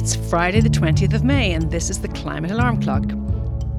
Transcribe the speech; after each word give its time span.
It's 0.00 0.14
Friday, 0.14 0.60
the 0.60 0.68
20th 0.68 1.12
of 1.12 1.24
May, 1.24 1.54
and 1.54 1.72
this 1.72 1.90
is 1.90 2.00
the 2.00 2.06
Climate 2.06 2.52
Alarm 2.52 2.80
Clock. 2.80 3.02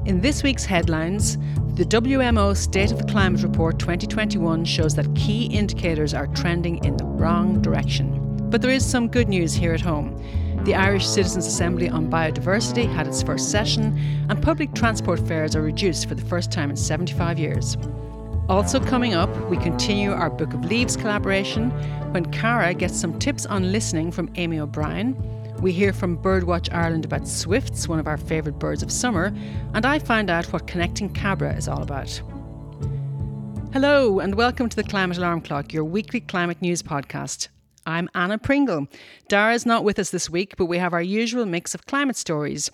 In 0.04 0.20
this 0.20 0.42
week's 0.42 0.66
headlines, 0.66 1.38
the 1.76 1.84
WMO 1.86 2.54
State 2.54 2.92
of 2.92 2.98
the 2.98 3.10
Climate 3.10 3.42
Report 3.42 3.78
2021 3.78 4.66
shows 4.66 4.94
that 4.96 5.14
key 5.16 5.46
indicators 5.46 6.12
are 6.12 6.26
trending 6.26 6.84
in 6.84 6.98
the 6.98 7.06
wrong 7.06 7.62
direction. 7.62 8.36
But 8.50 8.60
there 8.60 8.70
is 8.70 8.84
some 8.84 9.08
good 9.08 9.30
news 9.30 9.54
here 9.54 9.72
at 9.72 9.80
home. 9.80 10.14
The 10.66 10.74
Irish 10.74 11.08
Citizens 11.08 11.46
Assembly 11.46 11.88
on 11.88 12.10
Biodiversity 12.10 12.86
had 12.86 13.06
its 13.06 13.22
first 13.22 13.50
session, 13.50 13.96
and 14.28 14.42
public 14.42 14.74
transport 14.74 15.26
fares 15.26 15.56
are 15.56 15.62
reduced 15.62 16.06
for 16.06 16.16
the 16.16 16.26
first 16.26 16.52
time 16.52 16.68
in 16.68 16.76
75 16.76 17.38
years. 17.38 17.78
Also, 18.50 18.78
coming 18.78 19.14
up, 19.14 19.34
we 19.48 19.56
continue 19.56 20.12
our 20.12 20.28
Book 20.28 20.52
of 20.52 20.66
Leaves 20.66 20.98
collaboration 20.98 21.70
when 22.12 22.30
Cara 22.30 22.74
gets 22.74 23.00
some 23.00 23.18
tips 23.18 23.46
on 23.46 23.72
listening 23.72 24.12
from 24.12 24.30
Amy 24.34 24.60
O'Brien. 24.60 25.39
We 25.60 25.72
hear 25.72 25.92
from 25.92 26.16
Birdwatch 26.16 26.72
Ireland 26.72 27.04
about 27.04 27.28
swifts, 27.28 27.86
one 27.86 27.98
of 27.98 28.06
our 28.06 28.16
favourite 28.16 28.58
birds 28.58 28.82
of 28.82 28.90
summer, 28.90 29.26
and 29.74 29.84
I 29.84 29.98
find 29.98 30.30
out 30.30 30.50
what 30.54 30.66
connecting 30.66 31.12
Cabra 31.12 31.54
is 31.54 31.68
all 31.68 31.82
about. 31.82 32.08
Hello, 33.70 34.20
and 34.20 34.36
welcome 34.36 34.70
to 34.70 34.76
the 34.76 34.82
Climate 34.82 35.18
Alarm 35.18 35.42
Clock, 35.42 35.74
your 35.74 35.84
weekly 35.84 36.20
climate 36.20 36.62
news 36.62 36.82
podcast. 36.82 37.48
I'm 37.84 38.08
Anna 38.14 38.38
Pringle. 38.38 38.88
Darragh's 39.28 39.66
not 39.66 39.84
with 39.84 39.98
us 39.98 40.08
this 40.08 40.30
week, 40.30 40.56
but 40.56 40.64
we 40.64 40.78
have 40.78 40.94
our 40.94 41.02
usual 41.02 41.44
mix 41.44 41.74
of 41.74 41.84
climate 41.84 42.16
stories. 42.16 42.70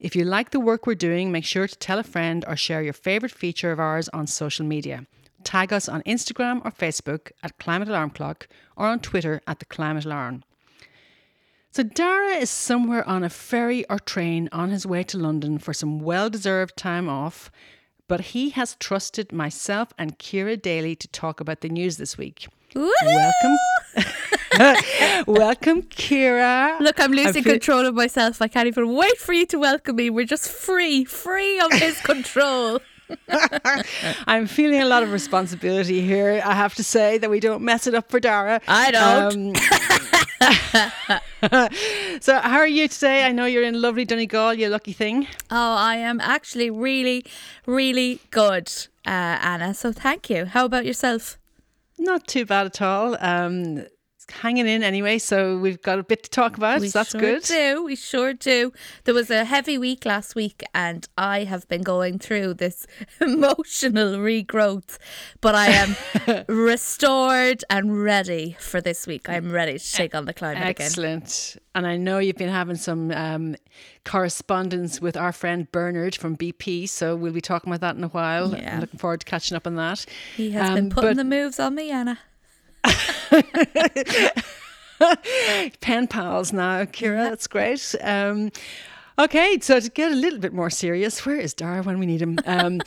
If 0.00 0.16
you 0.16 0.24
like 0.24 0.50
the 0.50 0.58
work 0.58 0.88
we're 0.88 0.96
doing, 0.96 1.30
make 1.30 1.44
sure 1.44 1.68
to 1.68 1.78
tell 1.78 2.00
a 2.00 2.02
friend 2.02 2.44
or 2.48 2.56
share 2.56 2.82
your 2.82 2.94
favourite 2.94 3.32
feature 3.32 3.70
of 3.70 3.78
ours 3.78 4.08
on 4.08 4.26
social 4.26 4.66
media. 4.66 5.06
Tag 5.44 5.72
us 5.72 5.88
on 5.88 6.02
Instagram 6.02 6.64
or 6.64 6.72
Facebook 6.72 7.30
at 7.44 7.58
Climate 7.58 7.88
Alarm 7.88 8.10
Clock 8.10 8.48
or 8.76 8.88
on 8.88 8.98
Twitter 8.98 9.40
at 9.46 9.60
The 9.60 9.66
Climate 9.66 10.04
Alarm. 10.04 10.42
So, 11.74 11.82
Darragh 11.82 12.40
is 12.40 12.50
somewhere 12.50 13.02
on 13.08 13.24
a 13.24 13.28
ferry 13.28 13.84
or 13.90 13.98
train 13.98 14.48
on 14.52 14.70
his 14.70 14.86
way 14.86 15.02
to 15.02 15.18
London 15.18 15.58
for 15.58 15.74
some 15.74 15.98
well 15.98 16.30
deserved 16.30 16.76
time 16.76 17.08
off, 17.08 17.50
but 18.06 18.30
he 18.30 18.50
has 18.50 18.76
trusted 18.76 19.32
myself 19.32 19.92
and 19.98 20.16
Ciara 20.20 20.56
Daly 20.56 20.94
to 20.94 21.08
talk 21.08 21.40
about 21.40 21.62
the 21.62 21.68
news 21.68 21.96
this 21.96 22.16
week. 22.16 22.46
Welcome. 22.76 23.56
welcome, 25.26 25.88
Ciara. 25.88 26.76
Look, 26.78 27.00
I'm 27.00 27.10
losing 27.10 27.42
feel- 27.42 27.54
control 27.54 27.86
of 27.86 27.96
myself. 27.96 28.40
I 28.40 28.46
can't 28.46 28.68
even 28.68 28.94
wait 28.94 29.18
for 29.18 29.32
you 29.32 29.44
to 29.46 29.58
welcome 29.58 29.96
me. 29.96 30.10
We're 30.10 30.26
just 30.26 30.48
free, 30.48 31.04
free 31.04 31.58
of 31.58 31.72
his 31.72 32.00
control. 32.04 32.78
I'm 34.28 34.46
feeling 34.46 34.80
a 34.80 34.86
lot 34.86 35.02
of 35.02 35.10
responsibility 35.10 36.02
here. 36.02 36.40
I 36.44 36.54
have 36.54 36.76
to 36.76 36.84
say 36.84 37.18
that 37.18 37.28
we 37.28 37.40
don't 37.40 37.62
mess 37.62 37.88
it 37.88 37.94
up 37.94 38.12
for 38.12 38.20
Darragh. 38.20 38.62
I 38.68 38.92
don't. 38.92 39.56
Um, 39.56 40.20
so, 42.20 42.38
how 42.40 42.58
are 42.58 42.66
you 42.66 42.88
today? 42.88 43.24
I 43.24 43.32
know 43.32 43.46
you're 43.46 43.62
in 43.62 43.80
lovely 43.80 44.04
Donegal, 44.04 44.54
you 44.54 44.68
lucky 44.68 44.92
thing. 44.92 45.26
Oh, 45.50 45.74
I 45.76 45.96
am 45.96 46.20
actually 46.20 46.70
really, 46.70 47.24
really 47.66 48.20
good, 48.30 48.68
uh, 49.06 49.38
Anna. 49.40 49.74
So, 49.74 49.92
thank 49.92 50.28
you. 50.30 50.46
How 50.46 50.64
about 50.64 50.84
yourself? 50.84 51.38
Not 51.98 52.26
too 52.26 52.44
bad 52.44 52.66
at 52.66 52.82
all. 52.82 53.16
Um, 53.20 53.86
hanging 54.30 54.66
in 54.66 54.82
anyway, 54.82 55.18
so 55.18 55.58
we've 55.58 55.80
got 55.82 55.98
a 55.98 56.02
bit 56.02 56.22
to 56.24 56.30
talk 56.30 56.56
about. 56.56 56.80
We 56.80 56.88
so 56.88 57.00
that's 57.00 57.10
sure 57.10 57.20
good. 57.20 57.42
Do 57.42 57.84
we 57.84 57.96
sure 57.96 58.34
do? 58.34 58.72
There 59.04 59.14
was 59.14 59.30
a 59.30 59.44
heavy 59.44 59.78
week 59.78 60.04
last 60.04 60.34
week, 60.34 60.62
and 60.74 61.06
I 61.16 61.44
have 61.44 61.68
been 61.68 61.82
going 61.82 62.18
through 62.18 62.54
this 62.54 62.86
emotional 63.20 64.14
regrowth, 64.18 64.98
but 65.40 65.54
I 65.54 65.68
am 65.68 66.44
restored 66.48 67.64
and 67.70 68.02
ready 68.02 68.56
for 68.60 68.80
this 68.80 69.06
week. 69.06 69.28
I'm 69.28 69.50
ready 69.50 69.78
to 69.78 69.92
take 69.92 70.14
on 70.14 70.24
the 70.24 70.34
climate 70.34 70.62
Excellent. 70.62 70.98
again. 70.98 71.22
Excellent. 71.22 71.62
And 71.76 71.86
I 71.86 71.96
know 71.96 72.18
you've 72.18 72.36
been 72.36 72.48
having 72.48 72.76
some 72.76 73.10
um, 73.10 73.56
correspondence 74.04 75.00
with 75.00 75.16
our 75.16 75.32
friend 75.32 75.70
Bernard 75.72 76.14
from 76.14 76.36
BP, 76.36 76.88
so 76.88 77.16
we'll 77.16 77.32
be 77.32 77.40
talking 77.40 77.72
about 77.72 77.80
that 77.80 77.96
in 77.96 78.04
a 78.04 78.08
while. 78.08 78.54
Yeah. 78.54 78.74
I'm 78.74 78.80
looking 78.80 78.98
forward 78.98 79.20
to 79.20 79.26
catching 79.26 79.56
up 79.56 79.66
on 79.66 79.74
that. 79.76 80.06
He 80.36 80.52
has 80.52 80.70
um, 80.70 80.74
been 80.74 80.90
putting 80.90 81.16
the 81.16 81.24
moves 81.24 81.58
on 81.58 81.74
me, 81.74 81.90
Anna. 81.90 82.18
Pen 85.80 86.06
pals 86.06 86.52
now, 86.52 86.84
Ciara. 86.84 87.30
That's 87.30 87.46
great. 87.46 87.94
Um, 88.00 88.50
okay, 89.18 89.58
so 89.60 89.80
to 89.80 89.90
get 89.90 90.12
a 90.12 90.14
little 90.14 90.38
bit 90.38 90.52
more 90.52 90.70
serious, 90.70 91.24
where 91.26 91.36
is 91.36 91.54
Darragh 91.54 91.84
when 91.84 91.98
we 91.98 92.06
need 92.06 92.22
him? 92.22 92.38
Um, 92.46 92.80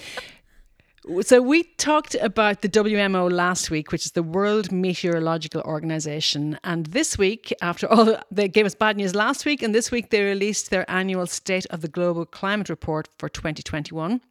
so 1.21 1.41
we 1.41 1.63
talked 1.63 2.15
about 2.15 2.61
the 2.61 2.69
WMO 2.69 3.31
last 3.31 3.71
week, 3.71 3.91
which 3.91 4.05
is 4.05 4.11
the 4.11 4.23
World 4.23 4.71
Meteorological 4.71 5.61
Organization, 5.61 6.59
and 6.63 6.87
this 6.87 7.17
week, 7.17 7.53
after 7.61 7.87
all, 7.87 8.17
they 8.31 8.47
gave 8.47 8.65
us 8.65 8.75
bad 8.75 8.97
news 8.97 9.15
last 9.15 9.45
week, 9.45 9.61
and 9.61 9.75
this 9.75 9.91
week 9.91 10.09
they 10.09 10.23
released 10.23 10.69
their 10.69 10.89
annual 10.89 11.27
State 11.27 11.65
of 11.67 11.81
the 11.81 11.87
Global 11.87 12.25
Climate 12.25 12.69
Report 12.69 13.07
for 13.17 13.29
2021. 13.29 14.21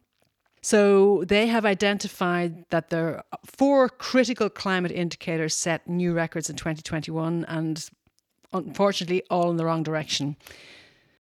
So 0.67 1.23
they 1.25 1.47
have 1.47 1.65
identified 1.65 2.65
that 2.71 2.89
there 2.89 3.23
are 3.31 3.39
four 3.45 3.87
critical 3.87 4.49
climate 4.49 4.91
indicators 4.91 5.55
set 5.55 5.87
new 5.87 6.11
records 6.11 6.49
in 6.49 6.57
2021 6.57 7.45
and 7.47 7.89
unfortunately 8.51 9.23
all 9.29 9.49
in 9.49 9.55
the 9.55 9.63
wrong 9.63 9.81
direction. 9.81 10.35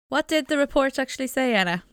What 0.08 0.28
did 0.28 0.46
the 0.46 0.56
report 0.56 0.98
actually 0.98 1.26
say, 1.26 1.54
Anna? 1.54 1.84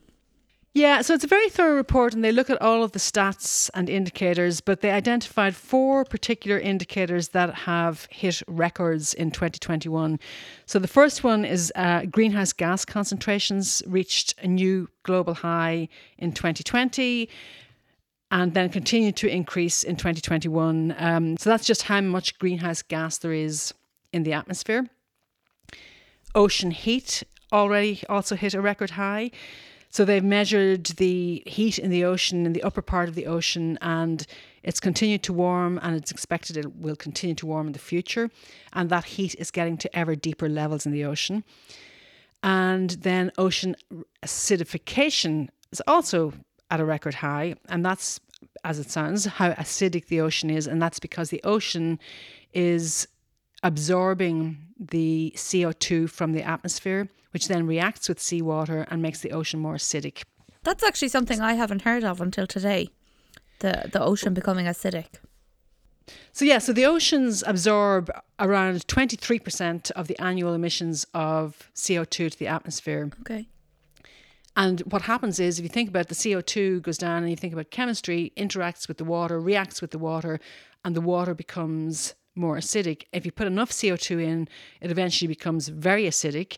Yeah, 0.76 1.00
so 1.00 1.14
it's 1.14 1.24
a 1.24 1.26
very 1.26 1.48
thorough 1.48 1.74
report 1.74 2.12
and 2.12 2.22
they 2.22 2.32
look 2.32 2.50
at 2.50 2.60
all 2.60 2.84
of 2.84 2.92
the 2.92 2.98
stats 2.98 3.70
and 3.72 3.88
indicators, 3.88 4.60
but 4.60 4.82
they 4.82 4.90
identified 4.90 5.56
four 5.56 6.04
particular 6.04 6.58
indicators 6.58 7.28
that 7.28 7.54
have 7.54 8.06
hit 8.10 8.42
records 8.46 9.14
in 9.14 9.30
2021. 9.30 10.20
So 10.66 10.78
the 10.78 10.86
first 10.86 11.24
one 11.24 11.46
is 11.46 11.72
uh, 11.76 12.04
greenhouse 12.04 12.52
gas 12.52 12.84
concentrations 12.84 13.82
reached 13.86 14.34
a 14.42 14.48
new 14.48 14.90
global 15.02 15.32
high 15.32 15.88
in 16.18 16.32
2020 16.32 17.30
and 18.30 18.52
then 18.52 18.68
continued 18.68 19.16
to 19.16 19.28
increase 19.28 19.82
in 19.82 19.96
2021. 19.96 20.94
Um, 20.98 21.38
so 21.38 21.48
that's 21.48 21.64
just 21.64 21.84
how 21.84 22.02
much 22.02 22.38
greenhouse 22.38 22.82
gas 22.82 23.16
there 23.16 23.32
is 23.32 23.72
in 24.12 24.24
the 24.24 24.34
atmosphere. 24.34 24.90
Ocean 26.34 26.70
heat 26.70 27.22
already 27.50 28.02
also 28.10 28.36
hit 28.36 28.52
a 28.52 28.60
record 28.60 28.90
high. 28.90 29.30
So 29.96 30.04
they've 30.04 30.22
measured 30.22 30.84
the 30.98 31.42
heat 31.46 31.78
in 31.78 31.88
the 31.88 32.04
ocean, 32.04 32.44
in 32.44 32.52
the 32.52 32.62
upper 32.62 32.82
part 32.82 33.08
of 33.08 33.14
the 33.14 33.24
ocean, 33.24 33.78
and 33.80 34.26
it's 34.62 34.78
continued 34.78 35.22
to 35.22 35.32
warm, 35.32 35.80
and 35.82 35.96
it's 35.96 36.10
expected 36.10 36.58
it 36.58 36.76
will 36.76 36.96
continue 36.96 37.34
to 37.36 37.46
warm 37.46 37.68
in 37.68 37.72
the 37.72 37.78
future. 37.78 38.28
And 38.74 38.90
that 38.90 39.06
heat 39.06 39.34
is 39.38 39.50
getting 39.50 39.78
to 39.78 39.96
ever 39.96 40.14
deeper 40.14 40.50
levels 40.50 40.84
in 40.84 40.92
the 40.92 41.06
ocean. 41.06 41.44
And 42.42 42.90
then 42.90 43.32
ocean 43.38 43.74
acidification 44.22 45.48
is 45.72 45.80
also 45.86 46.34
at 46.70 46.78
a 46.78 46.84
record 46.84 47.14
high, 47.14 47.54
and 47.70 47.82
that's, 47.82 48.20
as 48.64 48.78
it 48.78 48.90
sounds, 48.90 49.24
how 49.24 49.52
acidic 49.52 50.08
the 50.08 50.20
ocean 50.20 50.50
is. 50.50 50.66
And 50.66 50.82
that's 50.82 51.00
because 51.00 51.30
the 51.30 51.40
ocean 51.42 51.98
is 52.52 53.08
absorbing 53.62 54.58
the 54.78 55.32
CO2 55.36 56.08
from 56.10 56.32
the 56.32 56.42
atmosphere, 56.42 57.08
which 57.30 57.48
then 57.48 57.66
reacts 57.66 58.08
with 58.08 58.20
seawater 58.20 58.86
and 58.90 59.02
makes 59.02 59.20
the 59.20 59.32
ocean 59.32 59.60
more 59.60 59.74
acidic. 59.74 60.22
That's 60.62 60.84
actually 60.84 61.08
something 61.08 61.40
I 61.40 61.54
haven't 61.54 61.82
heard 61.82 62.04
of 62.04 62.20
until 62.20 62.46
today. 62.46 62.90
The 63.60 63.88
the 63.92 64.02
ocean 64.02 64.34
becoming 64.34 64.66
acidic. 64.66 65.06
So 66.32 66.44
yeah, 66.44 66.58
so 66.58 66.72
the 66.72 66.84
oceans 66.84 67.42
absorb 67.46 68.10
around 68.38 68.86
23% 68.86 69.90
of 69.92 70.06
the 70.06 70.18
annual 70.20 70.54
emissions 70.54 71.06
of 71.14 71.70
CO2 71.74 72.30
to 72.32 72.38
the 72.38 72.46
atmosphere. 72.46 73.10
Okay. 73.20 73.48
And 74.56 74.80
what 74.80 75.02
happens 75.02 75.38
is 75.38 75.58
if 75.58 75.64
you 75.64 75.68
think 75.68 75.88
about 75.88 76.08
the 76.08 76.14
CO2 76.14 76.82
goes 76.82 76.96
down 76.96 77.22
and 77.22 77.30
you 77.30 77.36
think 77.36 77.52
about 77.52 77.70
chemistry 77.70 78.32
interacts 78.36 78.88
with 78.88 78.98
the 78.98 79.04
water, 79.04 79.38
reacts 79.38 79.80
with 79.80 79.90
the 79.90 79.98
water 79.98 80.40
and 80.84 80.94
the 80.94 81.00
water 81.00 81.34
becomes 81.34 82.14
more 82.36 82.56
acidic. 82.56 83.04
If 83.12 83.24
you 83.24 83.32
put 83.32 83.46
enough 83.46 83.70
CO2 83.70 84.22
in, 84.22 84.48
it 84.80 84.90
eventually 84.90 85.28
becomes 85.28 85.68
very 85.68 86.04
acidic. 86.04 86.56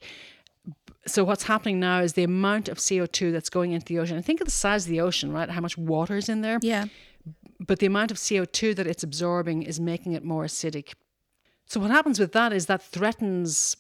So 1.07 1.25
what's 1.25 1.45
happening 1.45 1.81
now 1.81 2.01
is 2.01 2.13
the 2.13 2.25
amount 2.25 2.69
of 2.69 2.79
CO2 2.79 3.33
that's 3.33 3.49
going 3.49 3.73
into 3.73 3.87
the 3.87 3.99
ocean. 3.99 4.17
And 4.17 4.25
think 4.25 4.41
of 4.41 4.47
the 4.47 4.51
size 4.51 4.85
of 4.85 4.91
the 4.91 5.01
ocean, 5.01 5.33
right? 5.33 5.49
How 5.49 5.61
much 5.61 5.79
water 5.79 6.17
is 6.17 6.29
in 6.29 6.43
there. 6.43 6.59
Yeah. 6.61 6.87
But 7.61 7.79
the 7.79 7.87
amount 7.87 8.11
of 8.11 8.19
CO2 8.19 8.77
that 8.77 8.87
it's 8.87 9.03
absorbing 9.03 9.63
is 9.63 9.81
making 9.81 10.13
it 10.13 10.25
more 10.25 10.45
acidic. 10.45 10.93
So 11.67 11.81
what 11.81 11.91
happens 11.91 12.19
with 12.19 12.33
that 12.33 12.53
is 12.53 12.67
that 12.67 12.83
threatens 12.83 13.77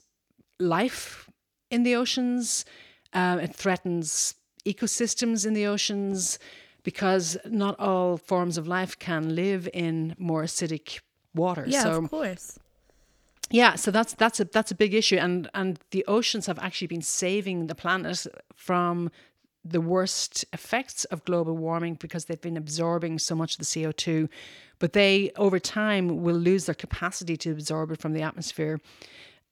life 0.58 1.28
in 1.70 1.82
the 1.82 1.94
oceans. 1.94 2.64
Uh, 3.12 3.38
it 3.42 3.54
threatens 3.54 4.34
ecosystems 4.66 5.46
in 5.46 5.54
the 5.54 5.66
oceans 5.66 6.38
because 6.82 7.36
not 7.46 7.78
all 7.78 8.16
forms 8.16 8.56
of 8.58 8.66
life 8.66 8.98
can 8.98 9.34
live 9.34 9.68
in 9.72 10.14
more 10.18 10.42
acidic 10.42 11.00
water. 11.34 11.64
Yeah, 11.66 11.82
so, 11.82 12.04
of 12.04 12.10
course. 12.10 12.58
Yeah, 13.50 13.76
so 13.76 13.90
that's 13.90 14.14
that's 14.14 14.40
a 14.40 14.44
that's 14.44 14.70
a 14.70 14.74
big 14.74 14.94
issue, 14.94 15.16
and 15.16 15.48
and 15.54 15.78
the 15.90 16.04
oceans 16.06 16.46
have 16.46 16.58
actually 16.58 16.88
been 16.88 17.02
saving 17.02 17.66
the 17.66 17.74
planet 17.74 18.26
from 18.54 19.10
the 19.64 19.80
worst 19.80 20.44
effects 20.52 21.04
of 21.06 21.24
global 21.24 21.56
warming 21.56 21.94
because 21.94 22.26
they've 22.26 22.40
been 22.40 22.56
absorbing 22.56 23.18
so 23.18 23.34
much 23.34 23.54
of 23.54 23.58
the 23.58 23.82
CO 23.82 23.92
two, 23.92 24.28
but 24.78 24.92
they 24.92 25.30
over 25.36 25.58
time 25.58 26.22
will 26.22 26.36
lose 26.36 26.66
their 26.66 26.74
capacity 26.74 27.36
to 27.38 27.50
absorb 27.50 27.90
it 27.90 28.00
from 28.00 28.12
the 28.12 28.22
atmosphere. 28.22 28.80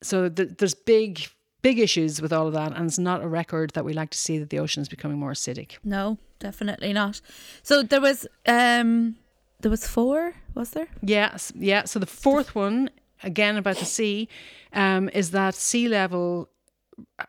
So 0.03 0.29
th- 0.29 0.51
there's 0.59 0.75
big 0.75 1.29
big 1.63 1.79
issues 1.79 2.21
with 2.23 2.33
all 2.33 2.47
of 2.47 2.53
that, 2.53 2.73
and 2.77 2.87
it's 2.87 2.99
not 2.99 3.23
a 3.23 3.29
record 3.29 3.71
that 3.71 3.85
we 3.85 3.93
like 3.93 4.11
to 4.11 4.19
see 4.19 4.39
that 4.39 4.51
the 4.51 4.59
ocean 4.59 4.83
is 4.83 4.89
becoming 4.89 5.19
more 5.19 5.33
acidic. 5.33 5.79
No, 5.83 6.19
definitely 6.39 6.93
not. 6.93 7.21
So 7.63 7.83
there 7.83 8.01
was 8.01 8.27
um 8.47 9.17
there 9.61 9.71
was 9.71 9.87
four, 9.87 10.35
was 10.57 10.71
there? 10.71 10.89
Yes, 11.03 11.53
yeah. 11.55 11.85
So 11.85 11.99
the 11.99 12.07
fourth 12.07 12.55
one, 12.55 12.91
again 13.23 13.57
about 13.57 13.77
the 13.77 13.85
sea, 13.85 14.29
um, 14.73 15.09
is 15.11 15.31
that 15.31 15.55
sea 15.55 15.89
level 15.89 16.49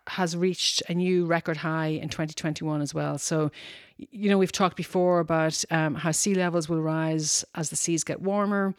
has 0.07 0.35
reached 0.35 0.81
a 0.89 0.93
new 0.93 1.25
record 1.25 1.57
high 1.57 1.87
in 1.87 2.09
2021 2.09 2.81
as 2.81 2.93
well. 2.93 3.17
So, 3.17 3.51
you 3.97 4.29
know, 4.29 4.37
we've 4.37 4.51
talked 4.51 4.77
before 4.77 5.19
about 5.19 5.63
um, 5.69 5.95
how 5.95 6.11
sea 6.11 6.35
levels 6.35 6.69
will 6.69 6.81
rise 6.81 7.43
as 7.55 7.69
the 7.69 7.75
seas 7.75 8.03
get 8.03 8.21
warmer, 8.21 8.75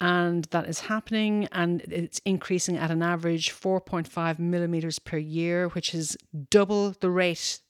and 0.00 0.44
that 0.46 0.68
is 0.68 0.80
happening, 0.80 1.48
and 1.52 1.80
it's 1.82 2.20
increasing 2.24 2.76
at 2.76 2.90
an 2.90 3.02
average 3.02 3.52
4.5 3.52 4.38
millimeters 4.38 4.98
per 4.98 5.16
year, 5.16 5.68
which 5.68 5.94
is 5.94 6.16
double 6.50 6.92
the 7.00 7.10
rate 7.10 7.60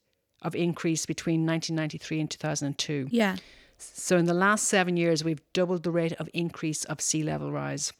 of 0.41 0.55
increase 0.55 1.05
between 1.05 1.45
1993 1.45 2.19
and 2.19 2.29
2002. 2.29 3.07
Yeah. 3.09 3.35
So, 3.79 4.17
in 4.17 4.25
the 4.25 4.33
last 4.33 4.65
seven 4.67 4.97
years, 4.97 5.23
we've 5.23 5.41
doubled 5.53 5.83
the 5.83 5.91
rate 5.91 6.13
of 6.13 6.29
increase 6.33 6.83
of 6.85 7.01
sea 7.01 7.23
level 7.23 7.51
rise. 7.51 7.93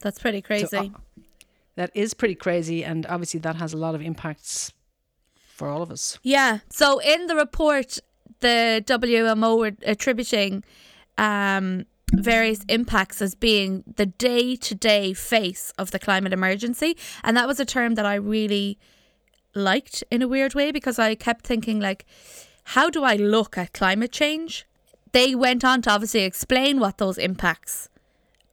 That's 0.00 0.18
pretty 0.18 0.42
crazy. 0.42 0.66
So, 0.66 0.78
uh, 0.78 0.88
that 1.76 1.90
is 1.94 2.12
pretty 2.14 2.34
crazy, 2.34 2.84
and 2.84 3.06
obviously 3.06 3.38
that 3.40 3.56
has 3.56 3.72
a 3.72 3.76
lot 3.76 3.94
of 3.94 4.02
impacts 4.02 4.72
for 5.58 5.68
all 5.68 5.82
of 5.82 5.90
us. 5.90 6.18
Yeah. 6.22 6.58
So 6.70 6.98
in 7.00 7.26
the 7.26 7.36
report, 7.36 7.98
the 8.40 8.82
WMO 8.86 9.58
were 9.58 9.72
attributing 9.82 10.64
um, 11.18 11.84
various 12.12 12.64
impacts 12.68 13.20
as 13.20 13.34
being 13.34 13.84
the 13.96 14.06
day 14.06 14.56
to 14.56 14.74
day 14.74 15.12
face 15.12 15.72
of 15.78 15.90
the 15.90 15.98
climate 15.98 16.32
emergency. 16.32 16.96
And 17.24 17.36
that 17.36 17.46
was 17.46 17.60
a 17.60 17.64
term 17.64 17.94
that 17.96 18.06
I 18.06 18.14
really 18.14 18.78
liked 19.54 20.04
in 20.10 20.22
a 20.22 20.28
weird 20.28 20.54
way 20.54 20.70
because 20.70 20.98
I 20.98 21.14
kept 21.14 21.46
thinking, 21.46 21.80
like, 21.80 22.06
how 22.64 22.88
do 22.88 23.02
I 23.02 23.16
look 23.16 23.58
at 23.58 23.72
climate 23.72 24.12
change? 24.12 24.66
They 25.12 25.34
went 25.34 25.64
on 25.64 25.82
to 25.82 25.90
obviously 25.90 26.24
explain 26.24 26.80
what 26.80 26.98
those 26.98 27.18
impacts 27.18 27.88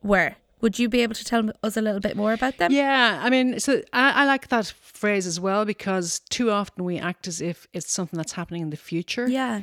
were. 0.02 0.36
Would 0.62 0.80
you 0.80 0.90
be 0.90 1.02
able 1.02 1.14
to 1.16 1.26
tell 1.26 1.52
us 1.64 1.78
a 1.78 1.82
little 1.82 2.00
bit 2.00 2.16
more 2.16 2.34
about 2.34 2.58
them? 2.58 2.72
Yeah, 2.72 3.20
I 3.22 3.30
mean, 3.30 3.60
so 3.60 3.82
I, 3.94 4.24
I 4.24 4.26
like 4.26 4.48
that 4.48 4.68
phrase 4.82 5.28
as 5.28 5.40
well 5.40 5.66
because 5.66 6.20
too 6.30 6.50
often 6.50 6.86
we 6.86 6.98
act 6.98 7.28
as 7.28 7.42
if 7.42 7.68
it's 7.74 7.92
something 7.92 8.18
that's 8.18 8.32
happening 8.32 8.62
in 8.62 8.70
the 8.70 8.78
future. 8.78 9.28
Yeah. 9.28 9.62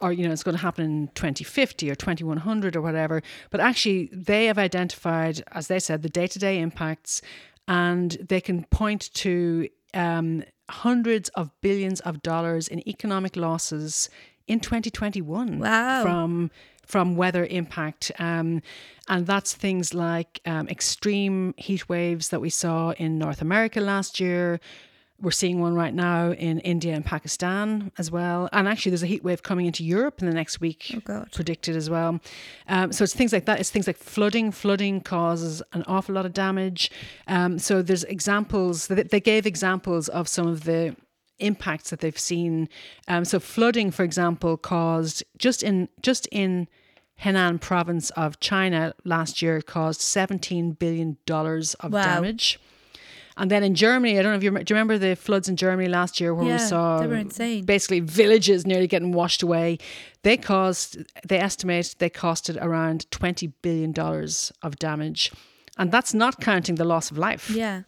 Or, 0.00 0.12
you 0.12 0.26
know, 0.26 0.32
it's 0.32 0.42
going 0.42 0.56
to 0.56 0.62
happen 0.62 0.84
in 0.84 1.08
2050 1.14 1.90
or 1.90 1.94
2100 1.94 2.74
or 2.74 2.80
whatever. 2.82 3.22
But 3.50 3.60
actually, 3.60 4.10
they 4.12 4.46
have 4.46 4.58
identified, 4.58 5.42
as 5.52 5.68
they 5.68 5.78
said, 5.78 6.02
the 6.02 6.08
day 6.08 6.26
to 6.26 6.38
day 6.38 6.58
impacts 6.58 7.22
and 7.68 8.12
they 8.28 8.40
can 8.40 8.64
point 8.64 9.12
to 9.14 9.68
um, 9.94 10.42
hundreds 10.68 11.28
of 11.30 11.50
billions 11.60 12.00
of 12.00 12.22
dollars 12.22 12.66
in 12.66 12.86
economic 12.88 13.36
losses 13.36 14.08
in 14.48 14.60
2021 14.60 15.58
Wow. 15.58 16.02
from 16.02 16.50
from 16.86 17.16
weather 17.16 17.44
impact. 17.44 18.10
Um, 18.18 18.62
and 19.08 19.26
that's 19.26 19.52
things 19.54 19.92
like 19.92 20.40
um, 20.46 20.68
extreme 20.68 21.52
heat 21.58 21.86
waves 21.88 22.30
that 22.30 22.40
we 22.40 22.48
saw 22.50 22.90
in 22.92 23.18
north 23.18 23.42
america 23.42 23.80
last 23.80 24.18
year. 24.20 24.58
We're 25.20 25.32
seeing 25.32 25.60
one 25.60 25.74
right 25.74 25.92
now 25.92 26.30
in 26.30 26.60
india 26.60 26.94
and 26.94 27.04
pakistan 27.04 27.90
as 27.98 28.10
well. 28.10 28.48
And 28.52 28.66
actually 28.68 28.90
there's 28.92 29.02
a 29.02 29.06
heat 29.14 29.22
wave 29.24 29.42
coming 29.42 29.66
into 29.66 29.84
europe 29.84 30.20
in 30.22 30.26
the 30.28 30.34
next 30.34 30.60
week 30.60 30.82
Oh, 31.08 31.24
predicted 31.32 31.74
as 31.76 31.90
well. 31.90 32.20
Um, 32.68 32.92
so 32.92 33.04
it's 33.04 33.14
things 33.14 33.32
like 33.34 33.44
that. 33.46 33.60
It's 33.60 33.70
things 33.70 33.86
like 33.86 33.98
flooding. 33.98 34.50
Flooding 34.52 35.00
causes 35.02 35.60
an 35.72 35.82
awful 35.88 36.14
lot 36.14 36.24
of 36.24 36.32
damage. 36.32 36.90
Um, 37.26 37.58
so 37.58 37.82
there's 37.82 38.04
examples 38.04 38.86
they 38.86 39.20
gave 39.20 39.44
examples 39.44 40.08
of 40.08 40.26
some 40.28 40.46
of 40.46 40.64
the 40.64 40.94
impacts 41.40 41.90
that 41.90 42.00
they've 42.00 42.18
seen. 42.18 42.68
Um, 43.06 43.24
so 43.24 43.38
flooding, 43.40 43.90
for 43.90 44.02
example, 44.04 44.56
caused 44.56 45.22
just 45.38 45.62
in 45.62 45.88
just 46.02 46.26
in 46.32 46.68
Henan 47.22 47.60
province 47.60 48.10
of 48.10 48.38
China 48.40 48.94
last 49.04 49.42
year 49.42 49.60
caused 49.60 50.00
seventeen 50.00 50.72
billion 50.72 51.16
dollars 51.26 51.74
of 51.74 51.92
Wow. 51.92 52.02
damage. 52.04 52.60
And 53.40 53.52
then 53.52 53.62
in 53.62 53.76
Germany, 53.76 54.18
I 54.18 54.22
don't 54.22 54.32
know 54.32 54.36
if 54.36 54.42
you 54.42 54.50
do 54.50 54.56
you 54.74 54.76
remember 54.76 54.98
the 54.98 55.14
floods 55.14 55.48
in 55.48 55.54
Germany 55.56 55.88
last 55.88 56.20
year 56.20 56.34
where 56.34 56.44
Yeah, 56.46 56.52
we 56.54 56.58
saw 56.58 57.00
they 57.00 57.06
were 57.06 57.14
insane. 57.14 57.64
basically 57.64 58.00
villages 58.00 58.66
nearly 58.66 58.88
getting 58.88 59.12
washed 59.12 59.42
away. 59.44 59.78
They 60.22 60.36
caused 60.36 60.98
they 61.26 61.38
estimate 61.38 61.94
they 61.98 62.10
costed 62.10 62.56
around 62.60 63.08
twenty 63.12 63.48
billion 63.62 63.92
dollars 63.92 64.52
of 64.62 64.76
damage. 64.76 65.30
And 65.76 65.92
that's 65.92 66.12
not 66.12 66.40
counting 66.40 66.74
the 66.74 66.84
loss 66.84 67.12
of 67.12 67.18
life. 67.18 67.48
Yeah. 67.50 67.82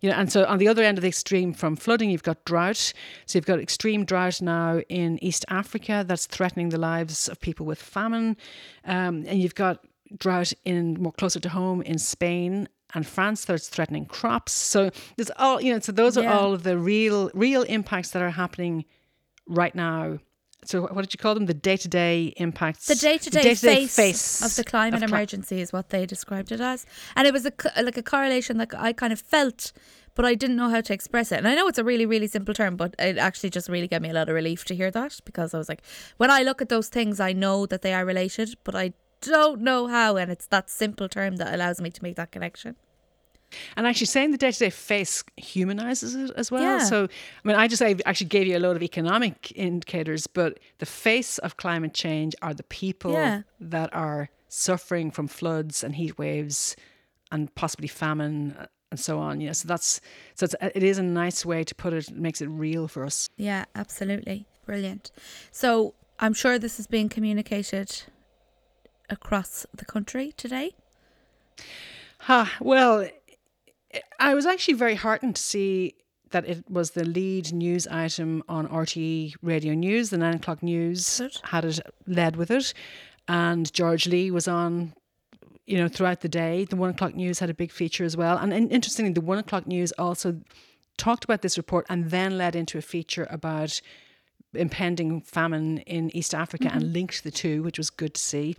You 0.00 0.10
know, 0.10 0.16
and 0.16 0.30
so 0.30 0.44
on 0.44 0.58
the 0.58 0.68
other 0.68 0.82
end 0.84 0.96
of 0.98 1.02
the 1.02 1.08
extreme 1.08 1.52
from 1.52 1.74
flooding, 1.74 2.10
you've 2.10 2.22
got 2.22 2.44
drought. 2.44 2.92
So 3.26 3.38
you've 3.38 3.46
got 3.46 3.58
extreme 3.58 4.04
drought 4.04 4.40
now 4.40 4.78
in 4.88 5.22
East 5.24 5.44
Africa 5.48 6.04
that's 6.06 6.26
threatening 6.26 6.68
the 6.68 6.78
lives 6.78 7.28
of 7.28 7.40
people 7.40 7.66
with 7.66 7.82
famine. 7.82 8.36
Um, 8.84 9.24
and 9.26 9.42
you've 9.42 9.56
got 9.56 9.84
drought 10.16 10.52
in 10.64 10.94
more 11.02 11.12
closer 11.12 11.40
to 11.40 11.48
home 11.48 11.82
in 11.82 11.98
Spain 11.98 12.68
and 12.94 13.06
France 13.06 13.44
that's 13.44 13.68
threatening 13.68 14.06
crops. 14.06 14.52
So 14.52 14.90
there's 15.16 15.30
all 15.36 15.60
you 15.60 15.72
know, 15.72 15.80
so 15.80 15.92
those 15.92 16.16
are 16.16 16.22
Yeah. 16.22 16.38
all 16.38 16.54
of 16.54 16.62
the 16.62 16.78
real 16.78 17.30
real 17.34 17.62
impacts 17.62 18.10
that 18.10 18.22
are 18.22 18.30
happening 18.30 18.84
right 19.46 19.74
now. 19.74 20.18
So 20.64 20.82
what 20.82 21.02
did 21.02 21.14
you 21.14 21.18
call 21.18 21.34
them? 21.34 21.46
The 21.46 21.54
day 21.54 21.76
to 21.76 21.88
day 21.88 22.34
impacts. 22.36 22.86
The 22.86 22.94
day 22.94 23.16
to 23.18 23.30
day 23.30 23.42
day-to-day 23.42 23.86
face 23.86 24.42
of 24.44 24.54
the 24.56 24.64
climate 24.64 25.02
of 25.02 25.08
cli- 25.08 25.16
emergency 25.16 25.60
is 25.60 25.72
what 25.72 25.90
they 25.90 26.04
described 26.04 26.52
it 26.52 26.60
as. 26.60 26.84
And 27.16 27.26
it 27.26 27.32
was 27.32 27.46
a, 27.46 27.52
like 27.82 27.96
a 27.96 28.02
correlation 28.02 28.58
that 28.58 28.74
I 28.76 28.92
kind 28.92 29.12
of 29.12 29.20
felt, 29.20 29.72
but 30.14 30.24
I 30.24 30.34
didn't 30.34 30.56
know 30.56 30.68
how 30.68 30.80
to 30.80 30.92
express 30.92 31.32
it. 31.32 31.38
And 31.38 31.48
I 31.48 31.54
know 31.54 31.68
it's 31.68 31.78
a 31.78 31.84
really, 31.84 32.04
really 32.04 32.26
simple 32.26 32.52
term, 32.52 32.76
but 32.76 32.94
it 32.98 33.18
actually 33.18 33.50
just 33.50 33.68
really 33.68 33.88
gave 33.88 34.02
me 34.02 34.10
a 34.10 34.12
lot 34.12 34.28
of 34.28 34.34
relief 34.34 34.64
to 34.66 34.74
hear 34.74 34.90
that 34.90 35.20
because 35.24 35.54
I 35.54 35.58
was 35.58 35.68
like, 35.68 35.82
when 36.16 36.30
I 36.30 36.42
look 36.42 36.60
at 36.60 36.68
those 36.68 36.88
things, 36.88 37.20
I 37.20 37.32
know 37.32 37.64
that 37.66 37.82
they 37.82 37.94
are 37.94 38.04
related, 38.04 38.56
but 38.64 38.74
I 38.74 38.92
don't 39.20 39.62
know 39.62 39.86
how. 39.86 40.16
And 40.16 40.30
it's 40.30 40.46
that 40.48 40.68
simple 40.68 41.08
term 41.08 41.36
that 41.36 41.54
allows 41.54 41.80
me 41.80 41.90
to 41.90 42.02
make 42.02 42.16
that 42.16 42.32
connection. 42.32 42.76
And 43.76 43.86
actually, 43.86 44.06
saying 44.06 44.32
the 44.32 44.38
day 44.38 44.52
to 44.52 44.58
day 44.58 44.70
face 44.70 45.24
humanizes 45.36 46.14
it 46.14 46.30
as 46.36 46.50
well. 46.50 46.62
Yeah. 46.62 46.84
So, 46.84 47.04
I 47.04 47.48
mean, 47.48 47.56
I 47.56 47.66
just 47.66 47.80
I 47.80 47.96
actually 48.04 48.26
gave 48.28 48.46
you 48.46 48.56
a 48.56 48.60
load 48.60 48.76
of 48.76 48.82
economic 48.82 49.52
indicators, 49.56 50.26
but 50.26 50.58
the 50.78 50.86
face 50.86 51.38
of 51.38 51.56
climate 51.56 51.94
change 51.94 52.34
are 52.42 52.52
the 52.52 52.64
people 52.64 53.12
Yeah. 53.12 53.42
that 53.60 53.92
are 53.94 54.28
suffering 54.48 55.10
from 55.10 55.28
floods 55.28 55.82
and 55.82 55.94
heat 55.94 56.18
waves 56.18 56.76
and 57.32 57.54
possibly 57.54 57.88
famine 57.88 58.54
and 58.90 59.00
so 59.00 59.18
on. 59.18 59.40
You 59.40 59.46
know, 59.48 59.52
so 59.54 59.66
that's 59.68 60.00
so 60.34 60.44
it's, 60.44 60.54
it 60.74 60.82
is 60.82 60.98
a 60.98 61.02
nice 61.02 61.44
way 61.46 61.64
to 61.64 61.74
put 61.74 61.92
it. 61.94 62.08
It 62.08 62.16
makes 62.16 62.40
it 62.42 62.48
real 62.48 62.86
for 62.88 63.04
us. 63.04 63.28
Yeah, 63.36 63.64
absolutely. 63.74 64.46
Brilliant. 64.66 65.10
So 65.50 65.94
I'm 66.18 66.34
sure 66.34 66.58
this 66.58 66.78
is 66.78 66.86
being 66.86 67.08
communicated 67.08 68.02
across 69.08 69.64
the 69.74 69.84
country 69.86 70.32
today. 70.36 70.72
Ha, 72.22 72.56
well, 72.60 73.08
I 74.18 74.34
was 74.34 74.46
actually 74.46 74.74
very 74.74 74.94
heartened 74.94 75.36
to 75.36 75.42
see 75.42 75.94
that 76.30 76.46
it 76.46 76.64
was 76.68 76.90
the 76.90 77.04
lead 77.04 77.52
news 77.52 77.86
item 77.86 78.42
on 78.48 78.68
RTE 78.68 79.34
Radio 79.42 79.74
News. 79.74 80.10
The 80.10 80.18
nine 80.18 80.34
o'clock 80.34 80.62
news 80.62 81.22
had 81.44 81.64
it 81.64 81.80
led 82.06 82.36
with 82.36 82.50
it, 82.50 82.74
and 83.26 83.72
George 83.72 84.06
Lee 84.06 84.30
was 84.30 84.48
on. 84.48 84.94
You 85.66 85.76
know, 85.76 85.88
throughout 85.88 86.22
the 86.22 86.30
day, 86.30 86.64
the 86.64 86.76
one 86.76 86.88
o'clock 86.88 87.14
news 87.14 87.40
had 87.40 87.50
a 87.50 87.54
big 87.54 87.70
feature 87.70 88.02
as 88.02 88.16
well. 88.16 88.38
And, 88.38 88.54
and 88.54 88.72
interestingly, 88.72 89.12
the 89.12 89.20
one 89.20 89.36
o'clock 89.36 89.66
news 89.66 89.92
also 89.98 90.40
talked 90.96 91.24
about 91.24 91.42
this 91.42 91.58
report 91.58 91.84
and 91.90 92.10
then 92.10 92.38
led 92.38 92.56
into 92.56 92.78
a 92.78 92.82
feature 92.82 93.26
about 93.28 93.82
impending 94.54 95.20
famine 95.20 95.78
in 95.78 96.14
East 96.16 96.34
Africa 96.34 96.70
and 96.72 96.84
mm-hmm. 96.84 96.92
linked 96.92 97.22
the 97.22 97.30
two, 97.30 97.62
which 97.62 97.76
was 97.76 97.90
good 97.90 98.14
to 98.14 98.20
see. 98.20 98.56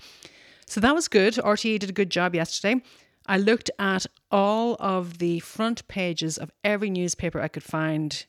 So 0.67 0.79
that 0.81 0.93
was 0.93 1.07
good. 1.07 1.33
RTE 1.33 1.79
did 1.79 1.89
a 1.89 1.93
good 1.93 2.11
job 2.11 2.35
yesterday. 2.35 2.81
I 3.25 3.37
looked 3.37 3.71
at 3.79 4.05
all 4.31 4.75
of 4.79 5.17
the 5.17 5.39
front 5.39 5.87
pages 5.87 6.37
of 6.37 6.51
every 6.63 6.89
newspaper 6.89 7.41
I 7.41 7.47
could 7.47 7.63
find 7.63 8.25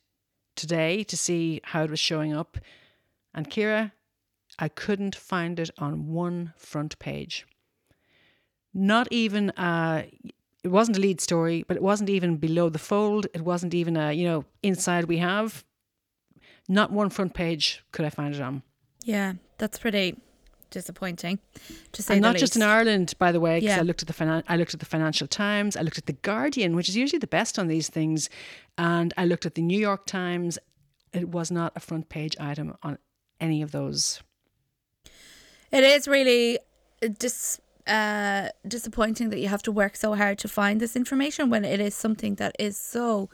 today 0.57 1.05
to 1.05 1.17
see 1.17 1.61
how 1.65 1.85
it 1.85 1.91
was 1.91 2.01
showing 2.01 2.35
up. 2.35 2.59
And 3.35 3.51
Ciara, 3.51 3.93
I 4.59 4.69
couldn't 4.69 5.15
find 5.15 5.59
it 5.59 5.71
on 5.79 6.09
one 6.09 6.53
front 6.57 6.99
page. 6.99 7.47
Not 8.73 9.09
even 9.11 9.51
uh 9.51 10.05
it 10.63 10.69
wasn't 10.69 10.99
a 10.99 11.01
lead 11.01 11.21
story, 11.21 11.65
but 11.67 11.77
it 11.77 11.83
wasn't 11.83 12.11
even 12.11 12.37
below 12.37 12.69
the 12.69 12.79
fold. 12.79 13.27
It 13.33 13.41
wasn't 13.41 13.73
even 13.73 13.97
a, 13.97 14.13
you 14.13 14.25
know, 14.25 14.45
inside 14.63 15.05
we 15.07 15.17
have. 15.17 15.65
Not 16.69 16.93
one 16.93 17.09
front 17.09 17.33
page 17.33 17.83
could 17.93 18.05
I 18.05 18.11
find 18.11 18.35
it 18.35 18.41
on. 18.43 18.63
Yeah, 19.03 19.35
that's 19.57 19.79
pretty 19.79 20.19
disappointing 20.71 21.39
to 21.93 22.03
say 22.03 22.15
and 22.15 22.23
not 22.23 22.37
just 22.37 22.57
in. 22.57 22.63
Ireland, 22.63 23.15
by 23.19 23.33
the 23.33 23.41
way. 23.41 23.61
Because 23.61 23.77
Yeah. 23.77 23.81
I 23.81 23.83
looked 23.83 24.03
at 24.03 24.09
the 24.09 24.15
finan- 24.15 24.45
I 24.49 24.57
looked 24.57 24.75
at 24.75 24.81
the 24.81 24.87
Financial 24.87 25.27
Times, 25.27 25.77
I 25.77 25.83
looked 25.83 25.99
at 25.99 26.07
the 26.07 26.15
Guardian, 26.15 26.77
which 26.77 26.89
is 26.89 26.97
usually 26.97 27.19
the 27.19 27.27
best 27.27 27.59
on 27.59 27.69
these 27.69 27.89
things, 27.89 28.29
and 28.79 29.13
I 29.17 29.25
looked 29.25 29.47
at 29.47 29.55
the 29.55 29.63
New 29.63 29.79
York 29.79 30.07
Times. 30.07 30.59
It 31.13 31.29
was 31.29 31.51
not 31.51 31.73
a 31.75 31.81
front 31.81 32.09
page 32.09 32.37
item 32.39 32.77
on 32.83 32.99
any 33.41 33.63
of 33.63 33.73
those. 33.73 34.23
It 35.73 35.85
is 35.85 36.07
really 36.09 36.59
dis, 37.19 37.61
uh, 37.87 38.49
disappointing 38.67 39.31
that 39.31 39.39
you 39.39 39.49
have 39.49 39.63
to 39.63 39.73
work 39.73 39.97
so 39.97 40.15
hard 40.15 40.39
to 40.39 40.49
find 40.49 40.81
this 40.81 40.97
information 40.97 41.51
when 41.51 41.65
it 41.65 41.81
is 41.81 41.95
something 41.95 42.35
that 42.37 42.55
is 42.59 42.77
so 42.77 43.29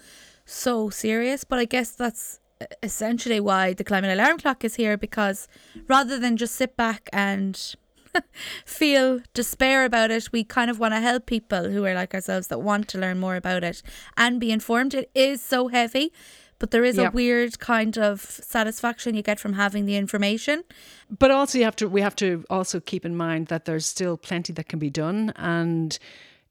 so 0.48 0.88
serious. 0.90 1.42
But 1.44 1.58
I 1.58 1.64
guess 1.64 1.90
that's 1.90 2.38
essentially 2.82 3.40
why 3.40 3.72
the 3.72 3.84
climate 3.84 4.10
alarm 4.10 4.38
clock 4.38 4.64
is 4.64 4.76
here 4.76 4.96
because 4.96 5.48
rather 5.88 6.18
than 6.18 6.36
just 6.36 6.54
sit 6.54 6.76
back 6.76 7.08
and 7.12 7.76
feel 8.64 9.20
despair 9.34 9.84
about 9.84 10.10
it, 10.10 10.30
we 10.32 10.44
kind 10.44 10.70
of 10.70 10.78
want 10.78 10.94
to 10.94 11.00
help 11.00 11.26
people 11.26 11.70
who 11.70 11.84
are 11.84 11.94
like 11.94 12.14
ourselves 12.14 12.46
that 12.48 12.60
want 12.60 12.88
to 12.88 12.98
learn 12.98 13.18
more 13.18 13.36
about 13.36 13.64
it 13.64 13.82
and 14.16 14.40
be 14.40 14.50
informed. 14.50 14.94
It 14.94 15.10
is 15.14 15.42
so 15.42 15.68
heavy, 15.68 16.12
but 16.58 16.70
there 16.70 16.84
is 16.84 16.98
a 16.98 17.10
weird 17.10 17.58
kind 17.58 17.98
of 17.98 18.20
satisfaction 18.20 19.14
you 19.14 19.22
get 19.22 19.38
from 19.38 19.54
having 19.54 19.84
the 19.84 19.96
information. 19.96 20.64
But 21.10 21.30
also, 21.30 21.58
you 21.58 21.64
have 21.64 21.76
to. 21.76 21.88
We 21.88 22.00
have 22.00 22.16
to 22.16 22.44
also 22.48 22.80
keep 22.80 23.04
in 23.04 23.16
mind 23.16 23.48
that 23.48 23.66
there's 23.66 23.84
still 23.84 24.16
plenty 24.16 24.52
that 24.54 24.68
can 24.68 24.78
be 24.78 24.90
done, 24.90 25.32
and 25.36 25.98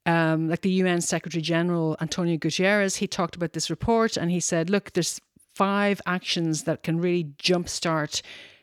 um, 0.05 0.49
like 0.49 0.61
the 0.61 0.69
UN 0.71 1.01
Secretary 1.01 1.41
General 1.41 1.97
Antonio 1.99 2.37
Guterres, 2.37 2.97
he 2.97 3.07
talked 3.07 3.35
about 3.35 3.53
this 3.53 3.69
report, 3.71 4.15
and 4.15 4.29
he 4.29 4.39
said, 4.39 4.69
"Look, 4.69 4.93
there's 4.93 5.19
five 5.55 6.01
actions 6.05 6.63
that 6.63 6.83
can 6.83 6.99
really 6.99 7.23
jumpstart 7.39 8.21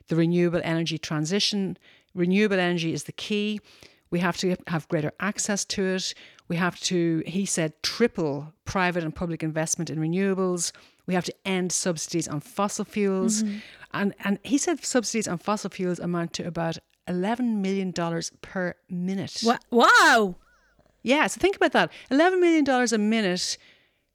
the 0.08 0.16
renewable 0.16 0.60
energy 0.62 0.98
transition. 0.98 1.78
Renewable 2.14 2.58
energy 2.58 2.92
is 2.92 3.04
the 3.04 3.12
key. 3.12 3.60
We 4.10 4.18
have 4.18 4.36
to 4.38 4.56
have 4.66 4.86
greater 4.88 5.12
access 5.18 5.64
to 5.64 5.82
it. 5.86 6.14
We 6.48 6.56
have 6.56 6.78
to, 6.80 7.22
he 7.26 7.46
said, 7.46 7.82
triple 7.82 8.52
private 8.66 9.04
and 9.04 9.14
public 9.14 9.42
investment 9.42 9.88
in 9.88 9.98
renewables. 9.98 10.70
We 11.06 11.14
have 11.14 11.24
to 11.24 11.34
end 11.46 11.72
subsidies 11.72 12.28
on 12.28 12.40
fossil 12.40 12.84
fuels. 12.84 13.42
Mm-hmm. 13.42 13.58
And, 13.94 14.14
and 14.22 14.38
he 14.42 14.58
said 14.58 14.84
subsidies 14.84 15.26
on 15.26 15.38
fossil 15.38 15.70
fuels 15.70 15.98
amount 15.98 16.34
to 16.34 16.46
about 16.46 16.76
$11 17.08 17.56
million 17.56 17.92
per 18.42 18.74
minute. 18.90 19.42
Wow. 19.70 20.36
Yeah, 21.02 21.26
so 21.26 21.40
think 21.40 21.56
about 21.56 21.72
that. 21.72 21.90
$11 22.10 22.38
million 22.38 22.68
a 22.68 22.98
minute 22.98 23.56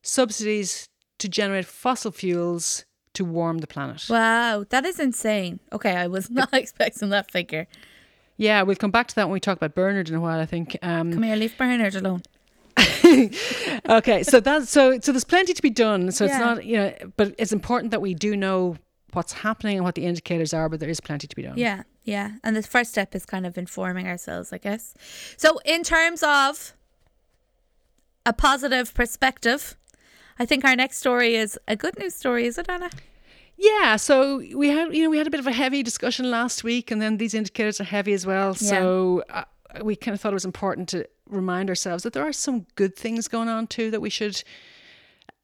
subsidies 0.03 0.89
to 1.19 1.27
generate 1.27 1.65
fossil 1.65 2.11
fuels 2.11 2.85
to 3.13 3.25
warm 3.25 3.59
the 3.59 3.67
planet. 3.67 4.05
Wow. 4.09 4.65
That 4.69 4.85
is 4.85 4.99
insane. 4.99 5.59
Okay. 5.71 5.95
I 5.95 6.07
was 6.07 6.29
not 6.39 6.53
expecting 6.53 7.09
that 7.09 7.31
figure. 7.31 7.67
Yeah, 8.37 8.61
we'll 8.61 8.75
come 8.75 8.91
back 8.91 9.07
to 9.07 9.15
that 9.15 9.25
when 9.25 9.33
we 9.33 9.39
talk 9.39 9.57
about 9.57 9.73
Bernard 9.73 10.09
in 10.09 10.15
a 10.15 10.21
while, 10.21 10.39
I 10.39 10.45
think. 10.45 10.77
Um, 10.83 11.11
Come 11.11 11.23
here, 11.23 11.35
leave 11.35 11.57
Bernard 11.57 11.95
alone. 11.95 12.21
okay, 13.89 14.21
so 14.21 14.39
that's 14.39 14.69
so 14.69 14.99
so 14.99 15.11
there's 15.11 15.23
plenty 15.23 15.53
to 15.53 15.61
be 15.63 15.71
done. 15.71 16.11
So 16.11 16.25
it's 16.25 16.37
not 16.37 16.63
you 16.63 16.77
know, 16.77 16.93
but 17.15 17.33
it's 17.39 17.51
important 17.51 17.89
that 17.89 18.01
we 18.01 18.13
do 18.13 18.35
know 18.35 18.77
what's 19.13 19.33
happening 19.33 19.77
and 19.77 19.85
what 19.85 19.95
the 19.95 20.05
indicators 20.05 20.53
are. 20.53 20.69
But 20.69 20.79
there 20.79 20.89
is 20.89 20.99
plenty 20.99 21.25
to 21.25 21.35
be 21.35 21.41
done. 21.41 21.57
Yeah, 21.57 21.83
yeah. 22.03 22.33
And 22.43 22.55
the 22.55 22.61
first 22.61 22.91
step 22.91 23.15
is 23.15 23.25
kind 23.25 23.47
of 23.47 23.57
informing 23.57 24.07
ourselves, 24.07 24.53
I 24.53 24.59
guess. 24.59 24.93
So, 25.37 25.57
in 25.65 25.81
terms 25.81 26.21
of 26.21 26.73
a 28.25 28.33
positive 28.33 28.93
perspective, 28.93 29.75
I 30.39 30.45
think 30.45 30.63
our 30.65 30.75
next 30.75 30.97
story 30.97 31.35
is 31.35 31.59
a 31.67 31.75
good 31.75 31.97
news 31.97 32.15
story, 32.15 32.45
is 32.45 32.57
it, 32.57 32.69
Anna? 32.69 32.89
Yeah, 33.57 33.95
so 33.95 34.37
we 34.53 34.69
had 34.69 34.93
you 34.93 35.03
know 35.03 35.09
we 35.09 35.17
had 35.17 35.25
a 35.25 35.31
bit 35.31 35.39
of 35.39 35.47
a 35.47 35.51
heavy 35.51 35.81
discussion 35.81 36.29
last 36.29 36.63
week, 36.63 36.91
and 36.91 37.01
then 37.01 37.17
these 37.17 37.33
indicators 37.33 37.81
are 37.81 37.85
heavy 37.85 38.13
as 38.13 38.25
well. 38.25 38.53
So 38.53 39.23
uh, 39.29 39.45
we 39.83 39.95
kind 39.95 40.13
of 40.13 40.21
thought 40.21 40.33
it 40.33 40.35
was 40.35 40.45
important 40.45 40.89
to 40.89 41.07
remind 41.27 41.69
ourselves 41.69 42.03
that 42.03 42.13
there 42.13 42.23
are 42.23 42.33
some 42.33 42.67
good 42.75 42.95
things 42.95 43.27
going 43.27 43.49
on 43.49 43.67
too 43.67 43.89
that 43.91 43.99
we 43.99 44.11
should 44.11 44.43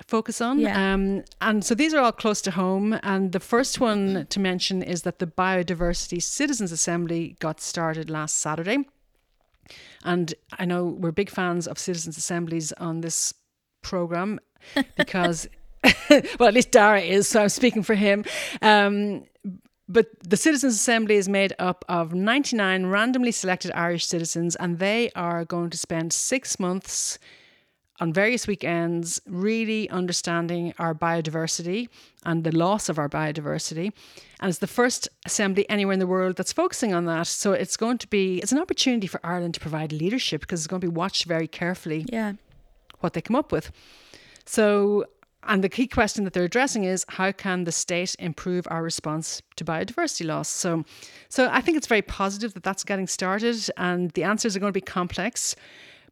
focus 0.08 0.42
on. 0.42 0.60
Yeah. 0.60 0.94
Um, 0.94 1.24
and 1.42 1.64
so 1.64 1.76
these 1.76 1.94
are 1.94 2.02
all 2.02 2.12
close 2.12 2.42
to 2.42 2.52
home. 2.52 3.00
And 3.04 3.32
the 3.32 3.40
first 3.40 3.80
one 3.80 4.28
to 4.30 4.40
mention 4.40 4.82
is 4.82 5.04
that 5.04 5.20
the 5.20 5.28
Biodiversity 5.28 6.22
Citizens 6.22 6.72
Assembly 6.72 7.36
got 7.40 7.62
started 7.62 8.10
last 8.10 8.38
Saturday. 8.38 8.86
And 10.04 10.34
I 10.60 10.66
know 10.66 10.86
we're 10.86 11.12
big 11.12 11.30
fans 11.30 11.68
of 11.68 11.80
citizens' 11.80 12.18
assemblies 12.18 12.74
on 12.74 13.02
this 13.02 13.34
program 13.82 14.40
because, 14.98 15.48
well, 16.10 16.48
at 16.50 16.54
least 16.54 16.72
Darragh 16.72 17.04
is, 17.08 17.28
so 17.28 17.44
I'm 17.44 17.50
speaking 17.50 17.84
for 17.84 17.96
him. 17.96 18.26
Um, 18.62 19.26
but 19.90 20.08
the 20.28 20.38
Citizens 20.38 20.76
Assembly 20.76 21.16
is 21.16 21.28
made 21.28 21.54
up 21.60 21.84
of 21.90 22.14
99 22.14 22.86
randomly 22.88 23.32
selected 23.32 23.72
Irish 23.76 24.06
citizens, 24.06 24.56
and 24.56 24.80
they 24.80 25.12
are 25.16 25.44
going 25.46 25.70
to 25.72 25.78
spend 25.78 26.14
six 26.14 26.58
months 26.60 27.20
on 28.00 28.12
various 28.12 28.48
weekends 28.48 29.22
really 29.28 29.88
understanding 29.90 30.74
our 30.80 30.96
biodiversity 30.96 31.90
and 32.26 32.44
the 32.44 32.52
loss 32.52 32.90
of 32.90 32.98
our 32.98 33.08
biodiversity. 33.08 33.92
And 34.40 34.50
it's 34.50 34.58
the 34.60 34.68
first 34.68 35.08
assembly 35.26 35.70
anywhere 35.70 35.94
in 35.94 36.00
the 36.00 36.08
world 36.08 36.36
that's 36.38 36.52
focusing 36.52 36.94
on 36.94 37.06
that. 37.06 37.28
So 37.28 37.54
it's 37.54 37.78
going 37.78 38.00
to 38.00 38.08
be 38.08 38.40
it's 38.40 38.52
an 38.52 38.60
opportunity 38.60 39.06
for 39.08 39.20
Ireland 39.24 39.54
to 39.54 39.60
provide 39.60 39.92
leadership 39.94 40.42
because 40.42 40.62
it's 40.62 40.68
going 40.68 40.82
to 40.82 40.88
be 40.88 40.94
watched 40.94 41.26
very 41.26 41.48
carefully 41.48 42.06
Yeah. 42.12 42.34
what 43.02 43.14
they 43.14 43.22
come 43.22 43.36
up 43.36 43.52
with. 43.52 43.72
So, 44.46 45.06
and 45.46 45.64
the 45.64 45.70
key 45.70 45.88
question 45.88 46.24
that 46.24 46.34
they're 46.34 46.44
addressing 46.46 46.84
is 46.86 47.06
how 47.10 47.32
can 47.32 47.66
the 47.66 47.72
state 47.72 48.16
improve 48.20 48.68
our 48.72 48.82
response 48.84 49.42
to 49.58 49.66
biodiversity 49.66 50.26
loss? 50.26 50.48
So, 50.50 50.86
so 51.30 51.50
I 51.52 51.62
think 51.62 51.78
it's 51.78 51.88
very 51.88 52.02
positive 52.02 52.54
that 52.54 52.64
that's 52.64 52.84
getting 52.84 53.08
started, 53.08 53.58
and 53.78 54.12
the 54.12 54.24
answers 54.24 54.56
are 54.56 54.60
going 54.60 54.72
to 54.74 54.78
be 54.78 54.82
complex. 54.82 55.56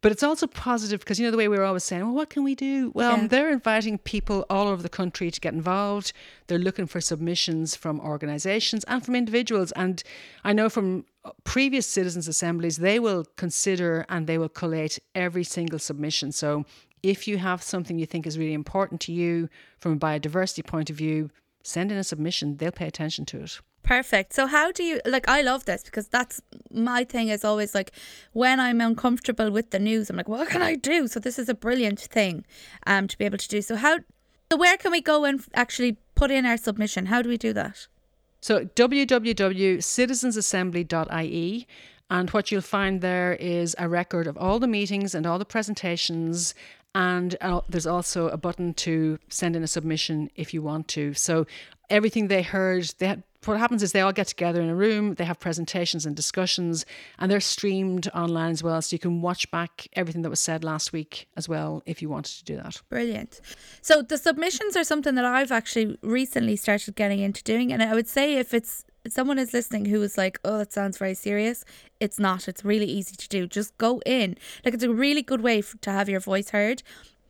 But 0.02 0.10
it's 0.10 0.24
also 0.24 0.48
positive 0.48 0.98
because 0.98 1.20
you 1.20 1.24
know 1.24 1.30
the 1.30 1.36
way 1.36 1.46
we 1.46 1.56
were 1.56 1.64
always 1.64 1.84
saying, 1.84 2.02
well, 2.02 2.12
what 2.14 2.28
can 2.28 2.42
we 2.42 2.56
do? 2.56 2.90
Well, 2.92 3.16
Yeah. 3.18 3.26
they're 3.28 3.52
inviting 3.52 3.98
people 3.98 4.44
all 4.50 4.66
over 4.66 4.82
the 4.82 4.88
country 4.88 5.30
to 5.30 5.40
get 5.40 5.54
involved. 5.54 6.12
They're 6.48 6.58
looking 6.58 6.88
for 6.88 7.00
submissions 7.00 7.76
from 7.76 8.00
organisations 8.00 8.82
and 8.88 9.04
from 9.04 9.14
individuals. 9.14 9.70
And 9.72 10.02
I 10.42 10.52
know 10.52 10.68
from 10.68 11.04
previous 11.44 11.86
citizens' 11.86 12.26
assemblies, 12.26 12.78
they 12.78 12.98
will 12.98 13.26
consider 13.36 14.04
and 14.08 14.26
they 14.26 14.38
will 14.38 14.48
collate 14.48 14.98
every 15.14 15.44
single 15.44 15.78
submission. 15.78 16.32
So 16.32 16.64
if 17.02 17.26
you 17.26 17.38
have 17.38 17.62
something 17.62 17.98
you 17.98 18.06
think 18.06 18.26
is 18.26 18.38
really 18.38 18.52
important 18.52 19.00
to 19.02 19.12
you 19.12 19.48
from 19.78 19.92
a 19.92 19.96
biodiversity 19.96 20.64
point 20.64 20.90
of 20.90 20.96
view, 20.96 21.30
send 21.62 21.92
in 21.92 21.98
a 21.98 22.04
submission. 22.04 22.56
They'll 22.56 22.72
pay 22.72 22.86
attention 22.86 23.24
to 23.26 23.42
it. 23.42 23.60
Perfect. 23.82 24.32
So 24.32 24.46
how 24.46 24.70
do 24.70 24.84
you 24.84 25.00
like 25.04 25.28
I 25.28 25.42
love 25.42 25.64
this 25.64 25.82
because 25.82 26.06
that's 26.06 26.40
my 26.70 27.02
thing 27.02 27.26
is 27.28 27.44
always 27.44 27.74
like 27.74 27.90
when 28.32 28.60
I'm 28.60 28.80
uncomfortable 28.80 29.50
with 29.50 29.70
the 29.70 29.80
news, 29.80 30.08
I'm 30.08 30.16
like, 30.16 30.28
what 30.28 30.48
can 30.48 30.62
I 30.62 30.76
do? 30.76 31.08
So 31.08 31.18
this 31.18 31.36
is 31.38 31.48
a 31.48 31.54
brilliant 31.54 31.98
thing 31.98 32.44
um 32.86 33.08
to 33.08 33.18
be 33.18 33.24
able 33.24 33.38
to 33.38 33.48
do. 33.48 33.60
So 33.60 33.74
how 33.74 33.98
so 34.50 34.56
where 34.56 34.76
can 34.76 34.92
we 34.92 35.00
go 35.00 35.24
and 35.24 35.44
actually 35.54 35.96
put 36.14 36.30
in 36.30 36.46
our 36.46 36.56
submission? 36.56 37.06
How 37.06 37.22
do 37.22 37.28
we 37.28 37.36
do 37.36 37.52
that? 37.54 37.88
So 38.40 38.66
www.citizensassembly.ie 38.66 41.66
and 42.10 42.30
what 42.30 42.52
you'll 42.52 42.60
find 42.60 43.00
there 43.00 43.34
is 43.34 43.74
a 43.78 43.88
record 43.88 44.26
of 44.26 44.36
all 44.36 44.58
the 44.58 44.68
meetings 44.68 45.14
and 45.14 45.26
all 45.26 45.38
the 45.38 45.44
presentations 45.44 46.54
and 46.94 47.36
uh, 47.40 47.60
there's 47.68 47.86
also 47.86 48.28
a 48.28 48.36
button 48.36 48.74
to 48.74 49.18
send 49.28 49.56
in 49.56 49.62
a 49.62 49.66
submission 49.66 50.30
if 50.36 50.52
you 50.52 50.62
want 50.62 50.88
to. 50.88 51.14
So 51.14 51.46
everything 51.88 52.28
they 52.28 52.42
heard, 52.42 52.84
they 52.98 53.06
had, 53.06 53.22
what 53.44 53.58
happens 53.58 53.82
is 53.82 53.92
they 53.92 54.00
all 54.00 54.12
get 54.12 54.28
together 54.28 54.60
in 54.60 54.68
a 54.68 54.74
room, 54.74 55.14
they 55.14 55.24
have 55.24 55.40
presentations 55.40 56.06
and 56.06 56.14
discussions 56.14 56.86
and 57.18 57.30
they're 57.30 57.40
streamed 57.40 58.08
online 58.14 58.52
as 58.52 58.62
well 58.62 58.80
so 58.80 58.94
you 58.94 58.98
can 58.98 59.20
watch 59.20 59.50
back 59.50 59.88
everything 59.94 60.22
that 60.22 60.30
was 60.30 60.38
said 60.38 60.62
last 60.62 60.92
week 60.92 61.26
as 61.36 61.48
well 61.48 61.82
if 61.86 62.00
you 62.00 62.08
wanted 62.08 62.38
to 62.38 62.44
do 62.44 62.56
that. 62.56 62.80
Brilliant. 62.88 63.40
So 63.80 64.02
the 64.02 64.18
submissions 64.18 64.76
are 64.76 64.84
something 64.84 65.14
that 65.16 65.24
I've 65.24 65.50
actually 65.50 65.98
recently 66.02 66.56
started 66.56 66.94
getting 66.94 67.18
into 67.18 67.42
doing, 67.42 67.72
and 67.72 67.82
I 67.82 67.94
would 67.94 68.08
say 68.08 68.36
if 68.36 68.54
it's 68.54 68.84
someone 69.08 69.38
is 69.38 69.52
listening 69.52 69.86
who 69.86 70.00
is 70.02 70.16
like, 70.16 70.38
"Oh, 70.44 70.58
that 70.58 70.72
sounds 70.72 70.98
very 70.98 71.14
serious," 71.14 71.64
it's 72.00 72.18
not. 72.18 72.48
It's 72.48 72.64
really 72.64 72.86
easy 72.86 73.16
to 73.16 73.28
do. 73.28 73.46
Just 73.46 73.76
go 73.78 74.00
in. 74.06 74.36
Like 74.64 74.74
it's 74.74 74.84
a 74.84 74.92
really 74.92 75.22
good 75.22 75.40
way 75.40 75.62
to 75.62 75.90
have 75.90 76.08
your 76.08 76.20
voice 76.20 76.50
heard. 76.50 76.82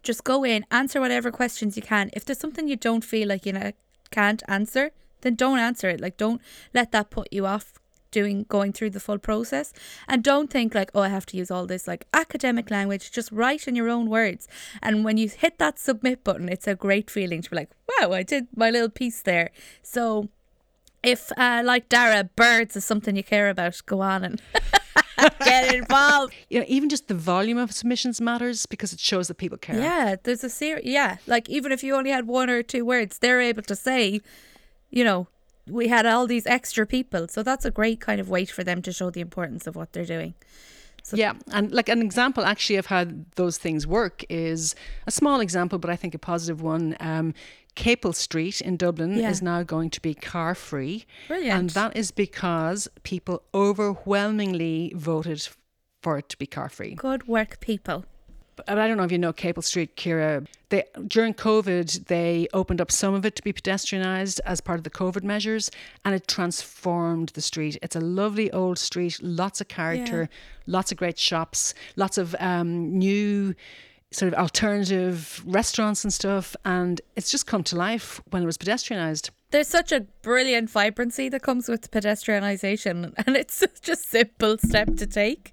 Just 0.02 0.24
go 0.24 0.44
in, 0.44 0.66
answer 0.70 1.00
whatever 1.00 1.30
questions 1.30 1.76
you 1.76 1.82
can. 1.82 2.10
If 2.12 2.24
there's 2.24 2.38
something 2.40 2.68
you 2.68 2.76
don't 2.76 3.04
feel 3.04 3.28
like 3.28 3.46
you 3.46 3.52
know 3.52 3.72
can't 4.10 4.42
answer, 4.48 4.90
then 5.22 5.34
don't 5.34 5.58
answer 5.58 5.88
it. 5.88 6.00
Like 6.00 6.16
don't 6.16 6.40
let 6.74 6.92
that 6.92 7.10
put 7.10 7.32
you 7.32 7.46
off 7.46 7.74
doing 8.12 8.44
going 8.48 8.72
through 8.72 8.90
the 8.90 9.00
full 9.00 9.18
process 9.18 9.72
and 10.06 10.22
don't 10.22 10.50
think 10.50 10.74
like 10.74 10.90
oh 10.94 11.00
I 11.00 11.08
have 11.08 11.26
to 11.26 11.36
use 11.36 11.50
all 11.50 11.66
this 11.66 11.88
like 11.88 12.06
academic 12.12 12.70
language 12.70 13.10
just 13.10 13.32
write 13.32 13.66
in 13.66 13.74
your 13.74 13.88
own 13.88 14.08
words 14.08 14.46
and 14.82 15.02
when 15.02 15.16
you 15.16 15.28
hit 15.28 15.58
that 15.58 15.78
submit 15.78 16.22
button 16.22 16.48
it's 16.48 16.68
a 16.68 16.74
great 16.74 17.10
feeling 17.10 17.40
to 17.40 17.50
be 17.50 17.56
like 17.56 17.70
wow 17.88 18.12
I 18.12 18.22
did 18.22 18.48
my 18.54 18.70
little 18.70 18.90
piece 18.90 19.22
there 19.22 19.50
so 19.82 20.28
if 21.02 21.32
uh, 21.36 21.62
like 21.64 21.88
Darragh 21.88 22.30
birds 22.36 22.76
is 22.76 22.84
something 22.84 23.16
you 23.16 23.24
care 23.24 23.50
about 23.50 23.80
go 23.86 24.00
on 24.00 24.24
and 24.24 24.42
get 25.44 25.74
involved. 25.74 26.34
You 26.50 26.60
know, 26.60 26.66
even 26.68 26.88
just 26.88 27.08
the 27.08 27.14
volume 27.14 27.58
of 27.58 27.72
submissions 27.72 28.20
matters 28.20 28.66
because 28.66 28.92
it 28.92 29.00
shows 29.00 29.28
that 29.28 29.36
people 29.36 29.58
care. 29.58 29.78
yeah 29.78 30.16
there's 30.22 30.44
a 30.44 30.50
series 30.50 30.84
yeah 30.84 31.16
like 31.26 31.48
even 31.48 31.72
if 31.72 31.82
you 31.82 31.94
only 31.94 32.10
had 32.10 32.26
one 32.26 32.48
or 32.50 32.62
two 32.62 32.84
words 32.84 33.18
they're 33.18 33.40
able 33.40 33.62
to 33.62 33.76
say 33.76 34.20
you 34.90 35.04
know 35.04 35.26
we 35.68 35.88
had 35.88 36.06
all 36.06 36.26
these 36.26 36.46
extra 36.46 36.86
people. 36.86 37.28
So 37.28 37.42
that's 37.42 37.64
a 37.64 37.70
great 37.70 38.00
kind 38.00 38.20
of 38.20 38.28
way 38.28 38.44
for 38.44 38.64
them 38.64 38.82
to 38.82 38.92
show 38.92 39.10
the 39.10 39.20
importance 39.20 39.66
of 39.66 39.76
what 39.76 39.92
they're 39.92 40.04
doing 40.04 40.34
Yeah, 41.12 41.34
and 41.52 41.72
like 41.72 41.88
an 41.88 42.00
example 42.02 42.44
actually 42.44 42.76
of 42.76 42.86
how 42.86 43.06
those 43.36 43.58
things 43.58 43.86
work 43.86 44.24
is 44.28 44.74
a 45.06 45.10
small 45.10 45.40
example, 45.40 45.78
but 45.78 45.90
I 45.90 45.96
think 45.96 46.14
a 46.14 46.18
positive 46.18 46.62
one. 46.62 46.96
Um, 47.00 47.34
Capel 47.74 48.12
Street 48.12 48.60
in 48.60 48.76
Dublin 48.76 49.16
Yeah. 49.16 49.30
is 49.30 49.40
now 49.40 49.62
going 49.62 49.88
to 49.90 50.00
be 50.02 50.12
car 50.14 50.54
free. 50.54 51.06
Brilliant. 51.28 51.58
And 51.58 51.70
that 51.70 51.96
is 51.96 52.10
because 52.10 52.86
people 53.02 53.42
overwhelmingly 53.54 54.92
voted 54.94 55.48
for 56.02 56.18
it 56.18 56.28
to 56.30 56.36
be 56.36 56.46
car 56.46 56.68
free. 56.68 56.94
Good 56.94 57.26
work, 57.28 57.60
people. 57.60 58.04
But 58.56 58.78
I 58.78 58.86
don't 58.86 58.96
know 58.96 59.04
if 59.04 59.12
you 59.12 59.18
know 59.18 59.32
Capel 59.32 59.62
Street, 59.62 59.96
Ciara. 59.96 60.44
They 60.68 60.84
during 61.06 61.34
COVID 61.34 62.06
they 62.06 62.48
opened 62.52 62.80
up 62.80 62.90
some 62.90 63.14
of 63.14 63.24
it 63.24 63.36
to 63.36 63.42
be 63.42 63.52
pedestrianised 63.52 64.40
as 64.44 64.60
part 64.60 64.78
of 64.78 64.84
the 64.84 64.90
COVID 64.90 65.22
measures, 65.22 65.70
and 66.04 66.14
it 66.14 66.28
transformed 66.28 67.30
the 67.30 67.40
street. 67.40 67.78
It's 67.82 67.96
a 67.96 68.00
lovely 68.00 68.50
old 68.52 68.78
street, 68.78 69.18
lots 69.22 69.60
of 69.60 69.68
character, 69.68 70.28
lots 70.66 70.92
of 70.92 70.98
great 70.98 71.18
shops, 71.18 71.74
lots 71.96 72.18
of 72.18 72.34
um, 72.38 72.98
new 72.98 73.54
sort 74.10 74.32
of 74.32 74.38
alternative 74.38 75.42
restaurants 75.46 76.04
and 76.04 76.12
stuff, 76.12 76.54
and 76.64 77.00
it's 77.16 77.30
just 77.30 77.46
come 77.46 77.62
to 77.64 77.76
life 77.76 78.20
when 78.30 78.42
it 78.42 78.46
was 78.46 78.58
pedestrianised. 78.58 79.30
There's 79.50 79.68
such 79.68 79.92
a 79.92 80.00
brilliant 80.22 80.70
vibrancy 80.70 81.28
that 81.28 81.42
comes 81.42 81.68
with 81.68 81.90
pedestrianisation, 81.90 83.12
and 83.26 83.36
it's 83.36 83.54
such 83.54 83.88
a 83.88 83.96
simple 83.96 84.58
step 84.58 84.96
to 84.96 85.06
take. 85.06 85.50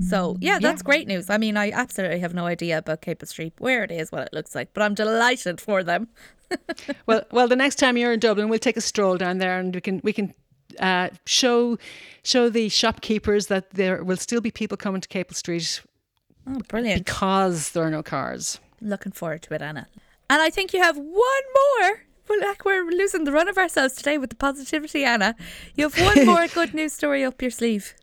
So 0.00 0.36
yeah, 0.40 0.58
that's 0.60 0.80
Yeah. 0.82 0.86
great 0.86 1.08
news. 1.08 1.28
I 1.28 1.38
mean, 1.38 1.56
I 1.56 1.70
absolutely 1.70 2.20
have 2.20 2.32
no 2.34 2.46
idea 2.46 2.78
about 2.78 3.00
Capel 3.02 3.26
Street, 3.26 3.52
where 3.58 3.82
it 3.84 3.90
is, 3.90 4.12
what 4.12 4.22
it 4.22 4.32
looks 4.32 4.54
like, 4.54 4.72
but 4.72 4.82
I'm 4.82 4.94
delighted 4.94 5.60
for 5.60 5.82
them. 5.82 6.08
Well, 7.06 7.24
well, 7.30 7.46
the 7.48 7.56
next 7.56 7.74
time 7.76 7.96
you're 7.98 8.12
in 8.12 8.20
Dublin, 8.20 8.48
we'll 8.48 8.58
take 8.58 8.76
a 8.78 8.80
stroll 8.80 9.16
down 9.18 9.36
there, 9.38 9.58
and 9.58 9.74
we 9.74 9.80
can 9.82 10.00
we 10.02 10.12
can 10.14 10.32
uh, 10.80 11.08
show 11.26 11.76
show 12.22 12.48
the 12.48 12.68
shopkeepers 12.70 13.48
that 13.48 13.70
there 13.72 14.02
will 14.02 14.16
still 14.16 14.40
be 14.40 14.50
people 14.50 14.76
coming 14.76 15.00
to 15.02 15.08
Capel 15.08 15.34
Street 15.34 15.82
Oh, 16.46 16.58
brilliant! 16.68 17.04
because 17.04 17.70
there 17.72 17.82
are 17.84 17.90
no 17.90 18.02
cars. 18.02 18.60
Looking 18.80 19.12
forward 19.12 19.42
to 19.42 19.54
it, 19.54 19.60
Anna. 19.62 19.88
And 20.30 20.40
I 20.40 20.48
think 20.50 20.72
you 20.72 20.80
have 20.82 20.96
one 20.96 21.44
more. 21.60 22.02
Well, 22.28 22.40
like 22.40 22.64
we're 22.64 22.84
losing 22.90 23.24
the 23.24 23.32
run 23.32 23.48
of 23.48 23.58
ourselves 23.58 23.94
today 23.94 24.16
with 24.18 24.30
the 24.30 24.36
positivity, 24.36 25.04
Anna. 25.04 25.34
You 25.74 25.84
have 25.90 25.98
one 26.00 26.24
more 26.32 26.46
good 26.46 26.72
news 26.72 26.92
story 26.94 27.24
up 27.24 27.42
your 27.42 27.50
sleeve. 27.50 27.94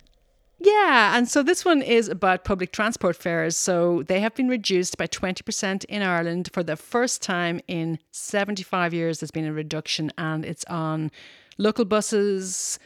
Yeah, 0.57 1.17
and 1.17 1.27
so 1.27 1.43
this 1.43 1.65
one 1.65 1.81
is 1.81 2.07
about 2.07 2.45
public 2.45 2.71
transport 2.71 3.15
fares. 3.15 3.57
So 3.57 4.03
they 4.03 4.21
have 4.21 4.35
been 4.35 4.47
reduced 4.47 4.97
by 4.97 5.07
20% 5.07 5.83
in 5.85 6.01
Ireland 6.01 6.49
for 6.53 6.63
the 6.63 6.77
first 6.77 7.21
time 7.21 7.59
in 7.67 7.99
75 8.11 8.93
years. 8.93 9.19
There's 9.19 9.31
been 9.31 9.45
a 9.45 9.53
reduction, 9.53 10.11
and 10.17 10.45
it's 10.45 10.63
on 10.65 11.11
local 11.57 11.83
buses, 11.83 12.79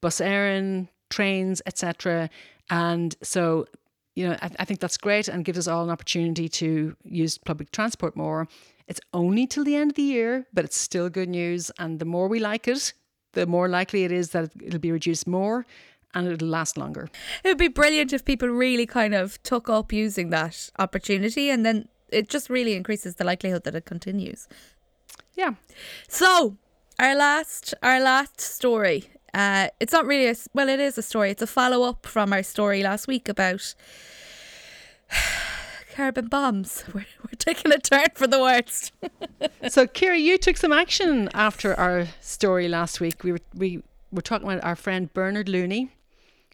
Bus 0.00 0.20
Éireann, 0.20 0.88
trains, 1.10 1.60
etc. 1.66 2.30
And 2.70 3.16
so, 3.22 3.66
you 4.14 4.28
know, 4.28 4.36
I, 4.40 4.50
I 4.60 4.64
think 4.64 4.78
that's 4.78 4.96
great 4.96 5.26
and 5.26 5.44
gives 5.44 5.58
us 5.58 5.66
all 5.66 5.82
an 5.82 5.90
opportunity 5.90 6.48
to 6.48 6.96
use 7.02 7.38
public 7.38 7.72
transport 7.72 8.16
more. 8.16 8.46
It's 8.86 9.00
only 9.12 9.48
till 9.48 9.64
the 9.64 9.74
end 9.74 9.90
of 9.90 9.96
the 9.96 10.02
year, 10.02 10.46
but 10.52 10.64
it's 10.64 10.78
still 10.78 11.08
good 11.10 11.28
news. 11.28 11.72
And 11.78 11.98
the 11.98 12.04
more 12.04 12.28
we 12.28 12.38
like 12.38 12.68
it, 12.68 12.92
the 13.32 13.46
more 13.46 13.68
likely 13.68 14.04
it 14.04 14.12
is 14.12 14.30
that 14.30 14.50
it'll 14.64 14.78
be 14.78 14.92
reduced 14.92 15.26
more 15.26 15.66
and 16.14 16.26
it'll 16.28 16.48
last 16.48 16.76
longer. 16.78 17.08
It 17.44 17.48
would 17.48 17.58
be 17.58 17.68
brilliant 17.68 18.12
if 18.12 18.24
people 18.24 18.48
really 18.48 18.86
kind 18.86 19.14
of 19.14 19.42
took 19.42 19.68
up 19.68 19.92
using 19.92 20.30
that 20.30 20.70
opportunity 20.78 21.50
and 21.50 21.64
then 21.64 21.88
it 22.08 22.28
just 22.28 22.48
really 22.48 22.74
increases 22.74 23.16
the 23.16 23.24
likelihood 23.24 23.64
that 23.64 23.74
it 23.74 23.84
continues. 23.84 24.48
Yeah. 25.34 25.54
So, 26.08 26.56
our 26.98 27.14
last 27.14 27.74
our 27.82 28.00
last 28.00 28.40
story. 28.40 29.10
Uh, 29.34 29.68
it's 29.80 29.92
not 29.92 30.06
really 30.06 30.26
a 30.26 30.30
s- 30.30 30.48
well. 30.54 30.68
It 30.70 30.80
is 30.80 30.96
a 30.96 31.02
story. 31.02 31.30
It's 31.30 31.42
a 31.42 31.46
follow 31.46 31.82
up 31.82 32.06
from 32.06 32.32
our 32.32 32.42
story 32.42 32.82
last 32.82 33.06
week 33.06 33.28
about 33.28 33.74
carbon 35.94 36.28
bombs. 36.28 36.84
We're, 36.94 37.04
we're 37.22 37.36
taking 37.38 37.72
a 37.72 37.78
turn 37.78 38.06
for 38.14 38.26
the 38.26 38.40
worst. 38.40 38.92
So, 39.68 39.84
Ciara, 39.84 40.16
you 40.16 40.38
took 40.38 40.56
some 40.56 40.72
action 40.72 41.28
after 41.34 41.74
our 41.74 42.06
story 42.20 42.68
last 42.68 43.00
week. 43.00 43.24
We 43.24 43.32
were 43.32 43.40
we 43.54 43.82
were 44.12 44.22
talking 44.22 44.48
about 44.48 44.62
our 44.64 44.76
friend 44.76 45.12
Bernard 45.12 45.48
Looney, 45.48 45.90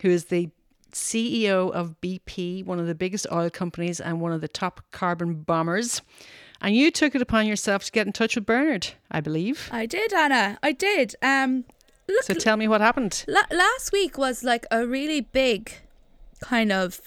who 0.02 0.10
is 0.10 0.26
the 0.26 0.50
CEO 0.92 1.72
of 1.72 1.98
BP, 2.00 2.64
one 2.66 2.78
of 2.78 2.86
the 2.86 2.94
biggest 2.94 3.26
oil 3.32 3.48
companies 3.50 4.00
and 4.00 4.20
one 4.20 4.32
of 4.32 4.40
the 4.40 4.48
top 4.48 4.82
carbon 4.90 5.42
bombers. 5.42 6.02
And 6.60 6.76
you 6.76 6.90
took 6.90 7.14
it 7.14 7.22
upon 7.22 7.46
yourself 7.46 7.84
to 7.84 7.92
get 7.92 8.06
in 8.06 8.12
touch 8.12 8.36
with 8.36 8.46
Bernard, 8.46 8.88
I 9.10 9.20
believe. 9.20 9.68
I 9.72 9.86
did, 9.86 10.12
Anna. 10.12 10.58
I 10.62 10.72
did. 10.72 11.16
Um, 11.22 11.64
look, 12.08 12.22
So 12.24 12.34
tell 12.34 12.56
me 12.56 12.68
what 12.68 12.80
happened. 12.80 13.24
La- 13.26 13.40
last 13.50 13.90
week 13.92 14.16
was 14.18 14.44
like 14.44 14.66
a 14.70 14.86
really 14.86 15.22
big 15.22 15.72
kind 16.40 16.72
of 16.72 17.00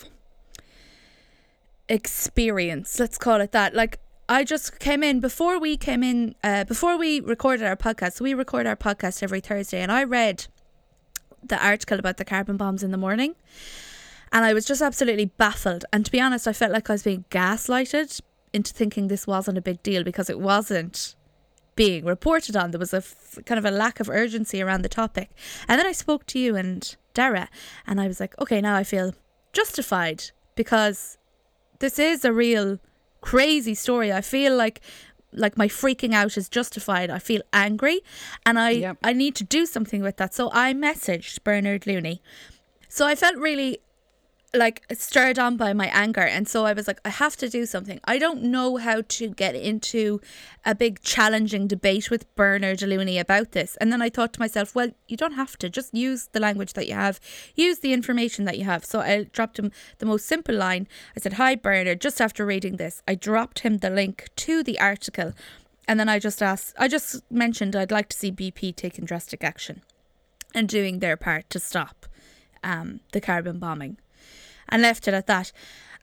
experience 1.87 2.99
let's 2.99 3.17
call 3.17 3.39
it 3.41 3.51
that 3.51 3.75
like 3.75 3.99
i 4.27 4.43
just 4.43 4.79
came 4.79 5.03
in 5.03 5.19
before 5.19 5.59
we 5.59 5.77
came 5.77 6.03
in 6.03 6.33
uh, 6.43 6.63
before 6.63 6.97
we 6.97 7.19
recorded 7.19 7.63
our 7.63 7.75
podcast 7.75 8.13
so 8.13 8.23
we 8.23 8.33
record 8.33 8.65
our 8.65 8.75
podcast 8.75 9.21
every 9.21 9.39
thursday 9.39 9.81
and 9.81 9.91
i 9.91 10.03
read 10.03 10.47
the 11.47 11.65
article 11.65 11.99
about 11.99 12.17
the 12.17 12.25
carbon 12.25 12.57
bombs 12.57 12.83
in 12.83 12.91
the 12.91 12.97
morning 12.97 13.35
and 14.31 14.45
i 14.45 14.53
was 14.53 14.65
just 14.65 14.81
absolutely 14.81 15.25
baffled 15.25 15.85
and 15.91 16.05
to 16.05 16.11
be 16.11 16.19
honest 16.19 16.47
i 16.47 16.53
felt 16.53 16.71
like 16.71 16.89
i 16.89 16.93
was 16.93 17.03
being 17.03 17.25
gaslighted 17.29 18.21
into 18.53 18.73
thinking 18.73 19.07
this 19.07 19.27
wasn't 19.27 19.57
a 19.57 19.61
big 19.61 19.83
deal 19.83 20.03
because 20.03 20.29
it 20.29 20.39
wasn't 20.39 21.15
being 21.75 22.05
reported 22.05 22.55
on. 22.55 22.71
There 22.71 22.79
was 22.79 22.93
a 22.93 22.97
f- 22.97 23.37
kind 23.45 23.59
of 23.59 23.65
a 23.65 23.71
lack 23.71 23.99
of 23.99 24.09
urgency 24.09 24.61
around 24.61 24.81
the 24.81 24.89
topic. 24.89 25.29
And 25.67 25.79
then 25.79 25.85
I 25.85 25.91
spoke 25.91 26.25
to 26.27 26.39
you 26.39 26.55
and 26.55 26.95
Darragh, 27.13 27.49
and 27.85 27.99
I 27.99 28.07
was 28.07 28.19
like, 28.19 28.39
okay, 28.39 28.61
now 28.61 28.75
I 28.75 28.83
feel 28.83 29.13
justified 29.53 30.23
because 30.55 31.17
this 31.79 31.99
is 31.99 32.25
a 32.25 32.33
real 32.33 32.79
crazy 33.21 33.75
story. 33.75 34.11
I 34.11 34.21
feel 34.21 34.55
like 34.55 34.81
like 35.35 35.57
my 35.57 35.67
freaking 35.67 36.13
out 36.13 36.37
is 36.37 36.49
justified. 36.49 37.09
I 37.09 37.19
feel 37.19 37.41
angry 37.53 38.01
and 38.45 38.57
I 38.59 38.69
Yep. 38.71 38.97
I 39.03 39.13
need 39.13 39.35
to 39.35 39.43
do 39.43 39.65
something 39.65 40.01
with 40.01 40.17
that. 40.17 40.33
So 40.33 40.49
I 40.53 40.73
messaged 40.73 41.43
Bernard 41.43 41.85
Looney. 41.87 42.21
So 42.89 43.05
I 43.05 43.15
felt 43.15 43.35
really 43.35 43.79
like 44.53 44.83
stirred 44.93 45.37
on 45.37 45.57
by 45.57 45.73
my 45.73 45.87
anger 45.87 46.21
and 46.21 46.47
so 46.47 46.65
I 46.65 46.73
was 46.73 46.87
like 46.87 46.99
I 47.03 47.09
have 47.09 47.35
to 47.37 47.49
do 47.49 47.65
something. 47.65 47.99
I 48.05 48.17
don't 48.17 48.43
know 48.43 48.77
how 48.77 49.01
to 49.01 49.29
get 49.29 49.55
into 49.55 50.21
a 50.65 50.73
big 50.73 51.01
challenging 51.01 51.67
debate 51.67 52.09
with 52.09 52.33
Bernard 52.35 52.81
Looney 52.81 53.19
about 53.19 53.51
this. 53.51 53.75
And 53.77 53.91
then 53.91 54.01
I 54.01 54.09
thought 54.09 54.33
to 54.33 54.39
myself, 54.39 54.73
well, 54.73 54.91
you 55.07 55.17
don't 55.17 55.33
have 55.33 55.57
to. 55.57 55.69
Just 55.69 55.93
use 55.93 56.29
the 56.31 56.39
language 56.39 56.73
that 56.73 56.87
you 56.87 56.93
have. 56.93 57.19
Use 57.55 57.79
the 57.79 57.93
information 57.93 58.45
that 58.45 58.57
you 58.57 58.63
have. 58.65 58.85
So 58.85 58.99
I 58.99 59.23
dropped 59.23 59.59
him 59.59 59.71
the 59.97 60.05
most 60.05 60.25
simple 60.25 60.55
line. 60.55 60.87
I 61.15 61.19
said, 61.19 61.33
"Hi 61.33 61.55
Bernard, 61.55 62.01
just 62.01 62.21
after 62.21 62.45
reading 62.45 62.77
this, 62.77 63.01
I 63.07 63.15
dropped 63.15 63.59
him 63.59 63.77
the 63.77 63.89
link 63.89 64.29
to 64.37 64.63
the 64.63 64.79
article." 64.79 65.33
And 65.87 65.99
then 65.99 66.09
I 66.09 66.19
just 66.19 66.41
asked 66.41 66.73
I 66.77 66.87
just 66.87 67.29
mentioned 67.31 67.75
I'd 67.75 67.91
like 67.91 68.09
to 68.09 68.17
see 68.17 68.31
BP 68.31 68.75
taking 68.75 69.05
drastic 69.05 69.43
action 69.43 69.81
and 70.53 70.67
doing 70.69 70.99
their 70.99 71.17
part 71.17 71.49
to 71.49 71.59
stop 71.59 72.05
um, 72.63 73.01
the 73.11 73.21
carbon 73.21 73.59
bombing 73.59 73.97
and 74.69 74.81
left 74.81 75.07
it 75.07 75.13
at 75.13 75.27
that. 75.27 75.51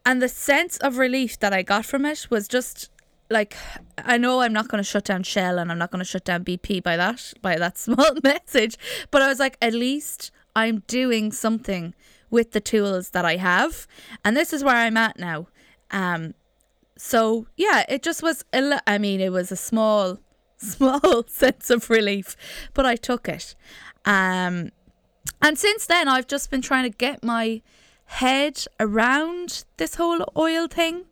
And 0.05 0.21
the 0.21 0.29
sense 0.29 0.77
of 0.79 0.99
relief 0.99 1.39
that 1.41 1.53
I 1.53 1.63
got 1.63 1.85
from 1.85 2.05
it 2.05 2.29
was 2.31 2.49
just 2.49 2.91
like 3.31 3.57
I 3.99 4.19
know 4.19 4.41
I'm 4.41 4.53
not 4.53 4.69
going 4.69 4.83
to 4.83 4.89
shut 4.89 5.05
down 5.05 5.23
Shell 5.23 5.59
and 5.59 5.71
I'm 5.71 5.79
not 5.79 5.91
going 5.91 6.01
to 6.01 6.05
shut 6.05 6.25
down 6.25 6.45
BP 6.45 6.83
by 6.83 6.97
that 6.97 7.33
by 7.41 7.57
that 7.57 7.79
small 7.87 8.13
message, 8.23 8.77
but 9.11 9.23
I 9.23 9.29
was 9.29 9.39
like 9.39 9.57
at 9.63 9.73
least 9.73 10.31
I'm 10.55 10.81
doing 10.87 11.33
something 11.33 11.95
with 12.31 12.53
the 12.53 12.61
tools 12.61 13.11
that 13.11 13.25
I 13.25 13.37
have, 13.37 13.87
and 14.25 14.37
this 14.37 14.53
is 14.53 14.65
where 14.65 14.77
I'm 14.77 14.97
at 14.97 15.19
now. 15.19 15.49
Um, 15.91 16.35
so 16.97 17.47
yeah, 17.57 17.85
it 17.89 18.03
just 18.03 18.23
was. 18.23 18.45
I 18.53 18.99
mean, 18.99 19.21
it 19.21 19.33
was 19.33 19.53
a 19.53 19.57
small, 19.57 20.19
small 20.57 21.25
sense 21.27 21.71
of 21.71 21.91
relief, 21.91 22.37
but 22.75 22.87
I 22.87 22.97
took 22.97 23.29
it. 23.29 23.55
Um, 24.05 24.71
and 25.41 25.59
since 25.59 25.87
then, 25.87 26.09
I've 26.09 26.27
just 26.27 26.51
been 26.51 26.63
trying 26.63 26.91
to 26.91 26.97
get 26.97 27.23
my 27.23 27.63
head 28.13 28.65
around 28.79 29.65
this 29.79 29.95
whole 29.95 30.25
oil 30.37 30.69
thing. 30.69 31.05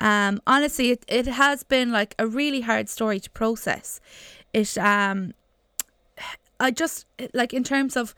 Um, 0.00 0.42
honestly, 0.46 0.90
it, 0.90 1.04
it 1.06 1.26
has 1.26 1.62
been 1.62 1.92
like 1.92 2.14
a 2.18 2.26
really 2.26 2.62
hard 2.62 2.88
story 2.88 3.20
to 3.20 3.30
process. 3.30 4.00
It 4.52 4.76
um, 4.76 5.34
I 6.58 6.70
just 6.72 7.06
like 7.32 7.54
in 7.54 7.64
terms 7.64 7.96
of 7.96 8.14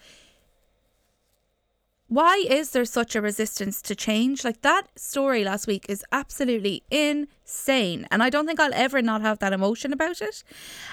why 2.08 2.44
is 2.48 2.70
there 2.70 2.84
such 2.84 3.16
a 3.16 3.22
resistance 3.22 3.80
to 3.80 3.94
change? 3.94 4.44
Like 4.44 4.60
that 4.60 4.88
story 4.94 5.42
last 5.42 5.66
week 5.66 5.86
is 5.88 6.04
absolutely 6.12 6.82
insane. 6.90 8.06
And 8.10 8.22
I 8.22 8.28
don't 8.28 8.46
think 8.46 8.60
I'll 8.60 8.74
ever 8.74 9.00
not 9.00 9.22
have 9.22 9.38
that 9.38 9.54
emotion 9.54 9.90
about 9.90 10.20
it. 10.20 10.44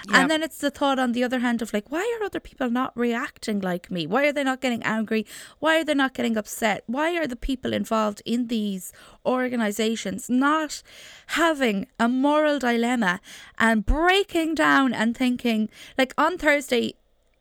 Yeah. 0.08 0.20
And 0.20 0.30
then 0.30 0.42
it's 0.42 0.58
the 0.58 0.70
thought 0.70 0.98
on 0.98 1.12
the 1.12 1.22
other 1.22 1.40
hand 1.40 1.60
of 1.60 1.72
like, 1.74 1.90
why 1.90 2.00
are 2.18 2.24
other 2.24 2.40
people 2.40 2.70
not 2.70 2.96
reacting 2.96 3.60
like 3.60 3.90
me? 3.90 4.06
Why 4.06 4.26
are 4.26 4.32
they 4.32 4.42
not 4.42 4.62
getting 4.62 4.82
angry? 4.84 5.26
Why 5.58 5.80
are 5.80 5.84
they 5.84 5.94
not 5.94 6.14
getting 6.14 6.38
upset? 6.38 6.82
Why 6.86 7.16
are 7.18 7.26
the 7.26 7.36
people 7.36 7.74
involved 7.74 8.22
in 8.24 8.46
these 8.46 8.90
organizations 9.26 10.30
not 10.30 10.82
having 11.28 11.88
a 12.00 12.08
moral 12.08 12.58
dilemma 12.58 13.20
and 13.58 13.84
breaking 13.84 14.54
down 14.54 14.94
and 14.94 15.14
thinking 15.14 15.68
like 15.98 16.14
on 16.16 16.38
Thursday 16.38 16.94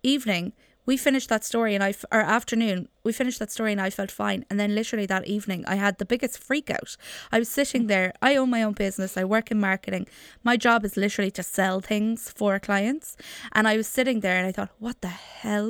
evening 0.03 0.51
we 0.91 0.97
finished 0.97 1.29
that 1.29 1.43
story 1.51 1.73
and 1.75 1.83
I 1.89 1.91
f- 1.99 2.11
or 2.15 2.23
afternoon 2.37 2.77
we 3.07 3.11
finished 3.21 3.39
that 3.41 3.51
story 3.57 3.71
and 3.75 3.81
I 3.87 3.89
felt 3.89 4.11
fine 4.23 4.41
and 4.49 4.57
then 4.59 4.71
literally 4.79 5.07
that 5.13 5.25
evening 5.35 5.61
I 5.73 5.75
had 5.85 5.93
the 5.97 6.09
biggest 6.13 6.35
freak 6.47 6.67
out. 6.77 6.91
I 7.35 7.37
was 7.41 7.49
sitting 7.59 7.83
there 7.87 8.09
I 8.29 8.31
own 8.39 8.49
my 8.55 8.61
own 8.67 8.75
business 8.85 9.17
I 9.21 9.23
work 9.35 9.47
in 9.53 9.59
marketing 9.69 10.05
my 10.49 10.55
job 10.65 10.79
is 10.87 10.97
literally 11.05 11.31
to 11.37 11.43
sell 11.57 11.77
things 11.91 12.19
for 12.37 12.59
clients 12.59 13.07
and 13.55 13.63
I 13.71 13.77
was 13.79 13.87
sitting 13.97 14.19
there 14.19 14.37
and 14.39 14.47
I 14.49 14.51
thought 14.55 14.73
what 14.85 14.97
the 15.05 15.15
hell 15.41 15.69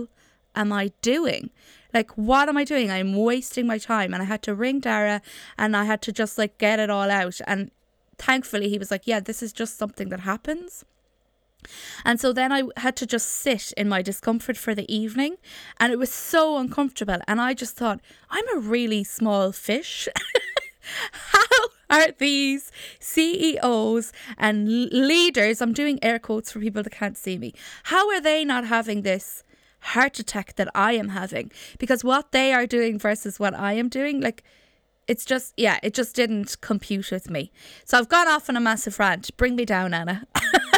am 0.62 0.70
I 0.74 0.86
doing 1.14 1.44
Like, 1.94 2.12
what 2.30 2.48
am 2.50 2.58
I 2.58 2.64
doing? 2.74 2.90
I'm 2.90 3.16
wasting 3.16 3.68
my 3.68 3.78
time. 3.78 4.14
And 4.14 4.22
I 4.24 4.26
had 4.34 4.42
to 4.44 4.56
ring 4.56 4.80
Darragh 4.80 5.22
and 5.58 5.76
I 5.76 5.84
had 5.92 6.02
to 6.04 6.12
just 6.22 6.38
like 6.38 6.54
get 6.58 6.80
it 6.80 6.90
all 6.90 7.10
out. 7.12 7.38
And 7.48 7.70
thankfully, 8.18 8.70
he 8.70 8.78
was 8.78 8.92
like, 8.92 9.08
yeah, 9.12 9.20
this 9.20 9.44
is 9.44 9.52
just 9.54 9.78
something 9.78 10.10
that 10.10 10.22
happens. 10.22 10.86
And 12.06 12.20
so 12.20 12.34
then 12.34 12.52
I 12.52 12.64
had 12.78 12.96
to 12.98 13.06
just 13.06 13.28
sit 13.28 13.72
in 13.78 13.90
my 13.90 14.02
discomfort 14.02 14.58
for 14.58 14.74
the 14.76 14.92
evening. 14.94 15.38
And 15.80 15.92
it 15.94 16.00
was 16.00 16.12
so 16.12 16.58
uncomfortable. 16.58 17.20
And 17.28 17.42
I 17.42 17.54
just 17.54 17.76
thought, 17.76 18.00
I'm 18.30 18.46
a 18.56 18.60
really 18.60 19.04
small 19.04 19.52
fish. 19.52 20.08
How 21.12 21.42
are 21.92 22.12
these 22.18 22.72
CEOs 23.00 24.12
and 24.38 24.68
leaders, 24.92 25.62
I'm 25.62 25.74
doing 25.74 26.00
air 26.02 26.20
quotes 26.20 26.52
for 26.52 26.60
people 26.60 26.82
that 26.84 26.94
can't 26.94 27.18
see 27.18 27.38
me, 27.38 27.54
how 27.84 28.10
are 28.10 28.22
they 28.22 28.44
not 28.46 28.66
having 28.66 29.02
this 29.02 29.44
heart 29.82 30.18
attack 30.18 30.56
that 30.56 30.70
I 30.74 30.94
am 30.94 31.10
having? 31.10 31.52
Because 31.78 32.04
what 32.04 32.32
they 32.32 32.54
are 32.54 32.66
doing 32.66 32.98
versus 32.98 33.40
what 33.40 33.54
I 33.54 33.74
am 33.74 33.90
doing, 33.90 34.22
like, 34.22 34.44
it's 35.08 35.26
just, 35.26 35.54
yeah, 35.58 35.80
it 35.84 35.94
just 35.94 36.16
didn't 36.16 36.62
compute 36.62 37.12
with 37.12 37.30
me. 37.30 37.52
So 37.84 37.98
I've 37.98 38.08
gone 38.08 38.30
off 38.30 38.50
on 38.50 38.56
a 38.56 38.62
massive 38.62 38.98
rant. 38.98 39.36
Bring 39.36 39.56
me 39.56 39.66
down, 39.66 39.94
Anna. 39.94 40.26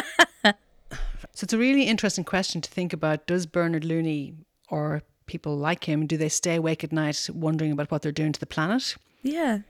so 1.32 1.44
it's 1.44 1.52
a 1.52 1.58
really 1.58 1.84
interesting 1.84 2.24
question 2.24 2.60
to 2.60 2.70
think 2.70 2.92
about. 2.92 3.26
Does 3.26 3.46
Bernard 3.46 3.84
Looney 3.84 4.34
or 4.68 5.02
people 5.26 5.56
like 5.56 5.84
him, 5.84 6.06
do 6.06 6.16
they 6.16 6.28
stay 6.28 6.56
awake 6.56 6.84
at 6.84 6.92
night 6.92 7.28
wondering 7.32 7.72
about 7.72 7.90
what 7.90 8.02
they're 8.02 8.12
doing 8.12 8.32
to 8.32 8.40
the 8.40 8.46
planet? 8.46 8.96
Yeah. 9.22 9.60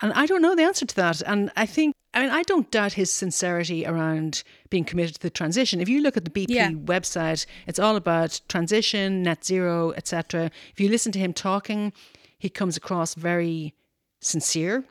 And 0.00 0.12
I 0.12 0.26
don't 0.26 0.42
know 0.42 0.54
the 0.54 0.62
answer 0.64 0.84
to 0.86 0.96
that. 0.96 1.20
And 1.22 1.50
I 1.56 1.66
think, 1.66 1.94
I 2.14 2.20
mean, 2.20 2.30
I 2.30 2.42
don't 2.42 2.70
doubt 2.70 2.94
his 2.94 3.12
sincerity 3.12 3.86
around 3.86 4.42
being 4.68 4.84
committed 4.84 5.14
to 5.16 5.20
the 5.20 5.30
transition. 5.30 5.80
If 5.80 5.88
you 5.88 6.00
look 6.00 6.16
at 6.16 6.24
the 6.24 6.30
BP 6.30 6.46
Yeah. 6.48 6.70
website, 6.70 7.46
it's 7.66 7.78
all 7.78 7.96
about 7.96 8.40
transition, 8.48 9.22
net 9.22 9.44
zero, 9.44 9.92
etc. 9.92 10.50
If 10.72 10.80
you 10.80 10.88
listen 10.88 11.12
to 11.12 11.18
him 11.18 11.32
talking, 11.32 11.92
he 12.38 12.48
comes 12.48 12.76
across 12.76 13.14
very 13.14 13.74
sincere 14.20 14.84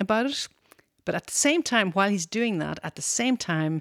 about 0.00 0.26
it. 0.26 0.48
But 1.04 1.14
at 1.14 1.26
the 1.26 1.32
same 1.32 1.62
time, 1.62 1.92
while 1.92 2.10
he's 2.10 2.26
doing 2.26 2.58
that, 2.58 2.78
at 2.82 2.96
the 2.96 3.02
same 3.02 3.38
time, 3.38 3.80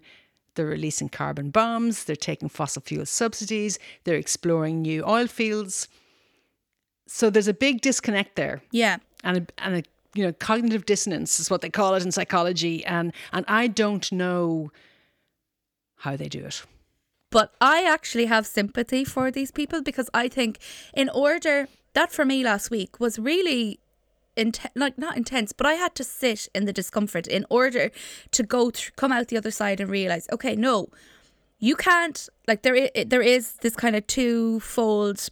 they're 0.57 0.65
releasing 0.65 1.07
carbon 1.07 1.49
bombs, 1.51 2.03
they're 2.03 2.17
taking 2.17 2.49
fossil 2.49 2.81
fuel 2.81 3.05
subsidies, 3.05 3.79
they're 4.03 4.17
exploring 4.17 4.81
new 4.81 5.05
oil 5.07 5.27
fields. 5.27 5.87
So 7.07 7.29
there's 7.29 7.47
a 7.47 7.53
big 7.53 7.79
disconnect 7.81 8.35
there 8.35 8.61
Yeah. 8.71 8.97
and 9.23 9.37
a, 9.37 9.63
and 9.63 9.75
a 9.77 9.83
you 10.13 10.25
know 10.25 10.33
cognitive 10.33 10.85
dissonance 10.85 11.39
is 11.39 11.49
what 11.49 11.61
they 11.61 11.69
call 11.69 11.95
it 11.95 12.03
in 12.03 12.11
psychology 12.11 12.83
and 12.85 13.13
and 13.31 13.45
I 13.47 13.67
don't 13.67 14.11
know 14.11 14.71
how 15.97 16.17
they 16.17 16.27
do 16.27 16.43
it. 16.45 16.63
But 17.29 17.53
I 17.61 17.83
actually 17.83 18.25
have 18.25 18.45
sympathy 18.45 19.03
for 19.05 19.31
these 19.31 19.51
people 19.51 19.81
because 19.81 20.09
I 20.13 20.27
think, 20.29 20.59
in 20.93 21.09
order, 21.09 21.67
that 21.93 22.11
for 22.11 22.23
me 22.25 22.43
last 22.43 22.71
week 22.71 22.99
was 22.99 23.19
really 23.19 23.79
like 24.75 24.97
not 24.97 25.17
intense, 25.17 25.51
but 25.51 25.65
I 25.65 25.73
had 25.73 25.95
to 25.95 26.03
sit 26.03 26.47
in 26.53 26.65
the 26.65 26.73
discomfort 26.73 27.27
in 27.27 27.45
order 27.49 27.91
to 28.31 28.43
go 28.43 28.71
come 28.95 29.11
out 29.11 29.27
the 29.27 29.37
other 29.37 29.51
side 29.51 29.79
and 29.79 29.89
realize, 29.89 30.27
okay, 30.31 30.55
no, 30.55 30.89
you 31.59 31.75
can't, 31.75 32.29
like, 32.47 32.61
there 32.61 32.75
is, 32.75 32.89
there 33.07 33.21
is 33.21 33.53
this 33.61 33.75
kind 33.75 33.95
of 33.95 34.05
twofold 34.07 35.29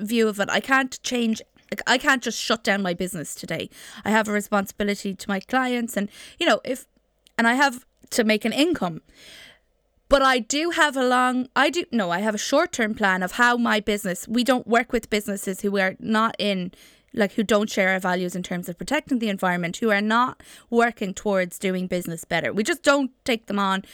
view 0.00 0.28
of 0.28 0.40
it. 0.40 0.48
I 0.50 0.60
can't 0.60 1.02
change. 1.02 1.42
Like, 1.70 1.82
I 1.86 1.98
can't 1.98 2.22
just 2.22 2.38
shut 2.38 2.64
down 2.64 2.82
my 2.82 2.94
business 2.94 3.34
today. 3.34 3.70
I 4.04 4.10
have 4.10 4.28
a 4.28 4.32
responsibility 4.32 5.14
to 5.14 5.28
my 5.28 5.40
clients, 5.40 5.96
and 5.96 6.08
you 6.38 6.46
know, 6.46 6.60
if 6.64 6.86
and 7.38 7.46
I 7.46 7.54
have 7.54 7.84
to 8.10 8.24
make 8.24 8.44
an 8.44 8.52
income. 8.52 9.02
But 10.08 10.20
I 10.20 10.40
do 10.40 10.70
have 10.70 10.94
a 10.94 11.06
long, 11.06 11.48
I 11.56 11.70
do, 11.70 11.84
no, 11.90 12.10
I 12.10 12.18
have 12.18 12.34
a 12.34 12.38
short 12.38 12.72
term 12.72 12.94
plan 12.94 13.22
of 13.22 13.32
how 13.32 13.56
my 13.56 13.80
business, 13.80 14.28
we 14.28 14.44
don't 14.44 14.66
work 14.66 14.92
with 14.92 15.08
businesses 15.08 15.62
who 15.62 15.78
are 15.78 15.96
not 15.98 16.36
in, 16.38 16.72
like, 17.14 17.32
who 17.32 17.42
don't 17.42 17.70
share 17.70 17.90
our 17.90 17.98
values 17.98 18.34
in 18.34 18.42
terms 18.42 18.68
of 18.68 18.78
protecting 18.78 19.18
the 19.18 19.28
environment, 19.28 19.76
who 19.76 19.90
are 19.90 20.00
not 20.00 20.42
working 20.70 21.14
towards 21.14 21.58
doing 21.58 21.86
business 21.86 22.24
better. 22.24 22.52
We 22.52 22.62
just 22.62 22.82
don't 22.82 23.10
take 23.24 23.46
them 23.46 23.58
on. 23.58 23.84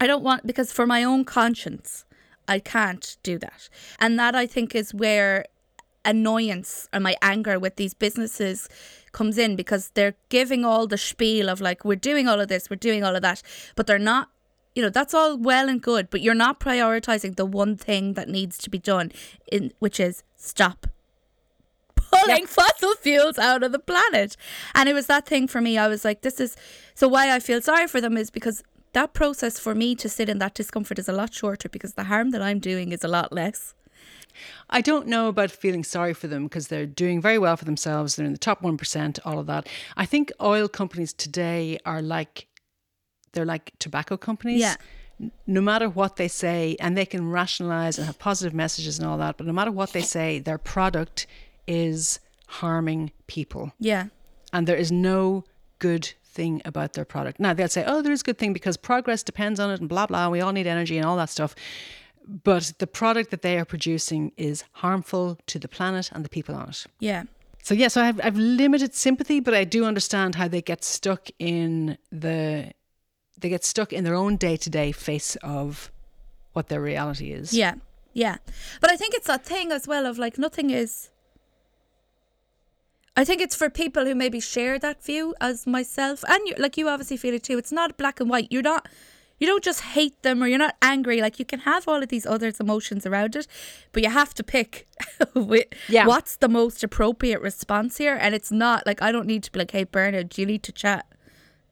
I 0.00 0.06
don't 0.06 0.22
want, 0.22 0.46
because 0.46 0.72
for 0.72 0.86
my 0.86 1.02
own 1.02 1.24
conscience, 1.24 2.04
I 2.46 2.58
can't 2.58 3.16
do 3.22 3.38
that. 3.38 3.68
And 3.98 4.18
that 4.18 4.34
I 4.34 4.46
think 4.46 4.74
is 4.74 4.94
where 4.94 5.46
annoyance 6.04 6.88
and 6.92 7.04
my 7.04 7.16
anger 7.20 7.58
with 7.58 7.76
these 7.76 7.92
businesses 7.92 8.68
comes 9.12 9.36
in 9.36 9.56
because 9.56 9.90
they're 9.90 10.14
giving 10.28 10.64
all 10.64 10.86
the 10.86 10.96
spiel 10.98 11.48
of 11.48 11.60
like, 11.60 11.84
we're 11.84 11.96
doing 11.96 12.28
all 12.28 12.40
of 12.40 12.48
this, 12.48 12.70
we're 12.70 12.76
doing 12.76 13.04
all 13.04 13.16
of 13.16 13.22
that, 13.22 13.42
but 13.74 13.86
they're 13.86 13.98
not 13.98 14.28
you 14.74 14.82
know 14.82 14.90
that's 14.90 15.12
all 15.12 15.36
well 15.36 15.68
and 15.68 15.82
good 15.82 16.08
but 16.08 16.20
you're 16.20 16.34
not 16.34 16.60
prioritizing 16.60 17.34
the 17.34 17.44
one 17.44 17.76
thing 17.76 18.12
that 18.12 18.28
needs 18.28 18.56
to 18.56 18.70
be 18.70 18.78
done 18.78 19.10
in 19.50 19.72
which 19.80 19.98
is 19.98 20.22
stop 20.36 20.86
pulling 22.10 22.46
fossil 22.46 22.94
fuels 22.96 23.38
out 23.38 23.62
of 23.62 23.72
the 23.72 23.78
planet 23.78 24.36
and 24.74 24.88
it 24.88 24.94
was 24.94 25.06
that 25.06 25.26
thing 25.26 25.46
for 25.46 25.60
me 25.60 25.76
i 25.78 25.88
was 25.88 26.04
like 26.04 26.22
this 26.22 26.40
is 26.40 26.56
so 26.94 27.08
why 27.08 27.34
i 27.34 27.38
feel 27.38 27.60
sorry 27.60 27.86
for 27.86 28.00
them 28.00 28.16
is 28.16 28.30
because 28.30 28.62
that 28.94 29.12
process 29.12 29.58
for 29.58 29.74
me 29.74 29.94
to 29.94 30.08
sit 30.08 30.28
in 30.28 30.38
that 30.38 30.54
discomfort 30.54 30.98
is 30.98 31.08
a 31.08 31.12
lot 31.12 31.32
shorter 31.32 31.68
because 31.68 31.94
the 31.94 32.04
harm 32.04 32.30
that 32.30 32.42
i'm 32.42 32.58
doing 32.58 32.92
is 32.92 33.04
a 33.04 33.08
lot 33.08 33.32
less 33.32 33.74
I 34.70 34.80
don't 34.80 35.06
know 35.06 35.28
about 35.28 35.50
feeling 35.50 35.84
sorry 35.84 36.14
for 36.14 36.28
them 36.28 36.44
because 36.44 36.68
they're 36.68 36.86
doing 36.86 37.20
very 37.20 37.38
well 37.38 37.56
for 37.56 37.64
themselves. 37.64 38.16
They're 38.16 38.26
in 38.26 38.32
the 38.32 38.38
top 38.38 38.62
1%, 38.62 39.18
all 39.24 39.38
of 39.38 39.46
that. 39.46 39.68
I 39.96 40.06
think 40.06 40.30
oil 40.40 40.68
companies 40.68 41.12
today 41.12 41.78
are 41.84 42.02
like 42.02 42.46
they're 43.32 43.44
like 43.44 43.72
tobacco 43.78 44.16
companies. 44.16 44.60
Yeah. 44.60 44.76
No 45.46 45.60
matter 45.60 45.88
what 45.88 46.16
they 46.16 46.28
say, 46.28 46.76
and 46.78 46.96
they 46.96 47.04
can 47.04 47.28
rationalize 47.28 47.98
and 47.98 48.06
have 48.06 48.18
positive 48.20 48.54
messages 48.54 48.98
and 48.98 49.08
all 49.08 49.18
that, 49.18 49.36
but 49.36 49.46
no 49.46 49.52
matter 49.52 49.72
what 49.72 49.92
they 49.92 50.02
say, 50.02 50.38
their 50.38 50.58
product 50.58 51.26
is 51.68 52.18
harming 52.46 53.12
people. 53.26 53.72
yeah 53.78 54.06
And 54.52 54.66
there 54.66 54.76
is 54.76 54.90
no 54.90 55.44
good 55.78 56.14
thing 56.24 56.62
about 56.64 56.92
their 56.92 57.04
product. 57.04 57.38
Now, 57.40 57.52
they'll 57.54 57.68
say, 57.68 57.84
oh, 57.86 58.00
there 58.02 58.12
is 58.12 58.22
good 58.22 58.38
thing 58.38 58.52
because 58.52 58.76
progress 58.76 59.22
depends 59.22 59.60
on 59.60 59.70
it 59.70 59.80
and 59.80 59.88
blah, 59.88 60.06
blah. 60.06 60.28
We 60.28 60.40
all 60.40 60.52
need 60.52 60.66
energy 60.66 60.96
and 60.96 61.06
all 61.06 61.16
that 61.16 61.30
stuff. 61.30 61.54
But 62.26 62.74
the 62.78 62.86
product 62.86 63.30
that 63.30 63.42
they 63.42 63.58
are 63.58 63.64
producing 63.64 64.32
is 64.36 64.64
harmful 64.72 65.38
to 65.46 65.58
the 65.58 65.68
planet 65.68 66.10
and 66.12 66.24
the 66.24 66.28
people 66.28 66.54
on 66.54 66.68
it. 66.68 66.86
yeah 67.00 67.24
So 67.62 67.74
yes, 67.74 67.80
yeah, 67.80 67.88
so 67.88 68.02
I 68.02 68.06
have 68.06 68.20
I've 68.22 68.36
limited 68.36 68.94
sympathy, 68.94 69.40
but 69.40 69.54
I 69.54 69.64
do 69.64 69.84
understand 69.84 70.34
how 70.34 70.48
they 70.48 70.62
get 70.62 70.84
stuck 70.84 71.28
in 71.38 71.98
the 72.12 72.72
they 73.40 73.48
get 73.48 73.64
stuck 73.64 73.92
in 73.92 74.04
their 74.04 74.14
own 74.14 74.36
day 74.36 74.56
to 74.56 74.70
day 74.70 74.92
face 74.92 75.36
of 75.42 75.90
what 76.52 76.68
their 76.68 76.80
reality 76.80 77.32
is. 77.40 77.52
Yeah, 77.52 77.74
yeah. 78.12 78.36
But 78.80 78.90
I 78.90 78.96
think 78.96 79.14
it's 79.14 79.26
that 79.26 79.44
thing 79.44 79.72
as 79.72 79.86
well 79.86 80.06
of 80.06 80.18
like 80.18 80.38
nothing 80.38 80.70
is. 80.70 81.10
I 83.18 83.24
think 83.24 83.40
it's 83.40 83.56
for 83.56 83.68
people 83.68 84.04
who 84.06 84.14
maybe 84.14 84.38
share 84.40 84.78
that 84.78 85.02
view 85.02 85.34
as 85.40 85.66
myself, 85.66 86.24
and 86.28 86.40
you, 86.46 86.54
like 86.56 86.76
you 86.76 86.88
obviously 86.88 87.16
feel 87.16 87.34
it 87.34 87.42
too. 87.42 87.58
It's 87.58 87.72
not 87.72 87.96
black 87.96 88.20
and 88.20 88.30
white. 88.30 88.46
You're 88.50 88.62
not, 88.62 88.86
you 89.40 89.46
don't 89.46 89.64
just 89.64 89.80
hate 89.80 90.22
them 90.22 90.40
or 90.42 90.46
you're 90.46 90.58
not 90.66 90.76
angry. 90.80 91.20
Like 91.20 91.38
you 91.40 91.44
can 91.44 91.60
have 91.60 91.88
all 91.88 92.00
of 92.02 92.08
these 92.10 92.26
other 92.26 92.52
emotions 92.60 93.06
around 93.06 93.34
it, 93.34 93.48
but 93.92 94.04
you 94.04 94.10
have 94.10 94.34
to 94.34 94.44
pick 94.44 94.86
Yeah. 95.88 96.06
what's 96.06 96.36
the 96.36 96.48
most 96.48 96.84
appropriate 96.84 97.40
response 97.40 97.98
here. 97.98 98.16
And 98.20 98.34
it's 98.36 98.52
not 98.52 98.86
like 98.86 99.02
I 99.02 99.10
don't 99.10 99.26
need 99.26 99.42
to 99.44 99.52
be 99.52 99.58
like, 99.58 99.72
hey 99.72 99.84
Bernard, 99.84 100.28
do 100.30 100.42
you 100.42 100.46
need 100.46 100.62
to 100.62 100.72
chat 100.72 101.04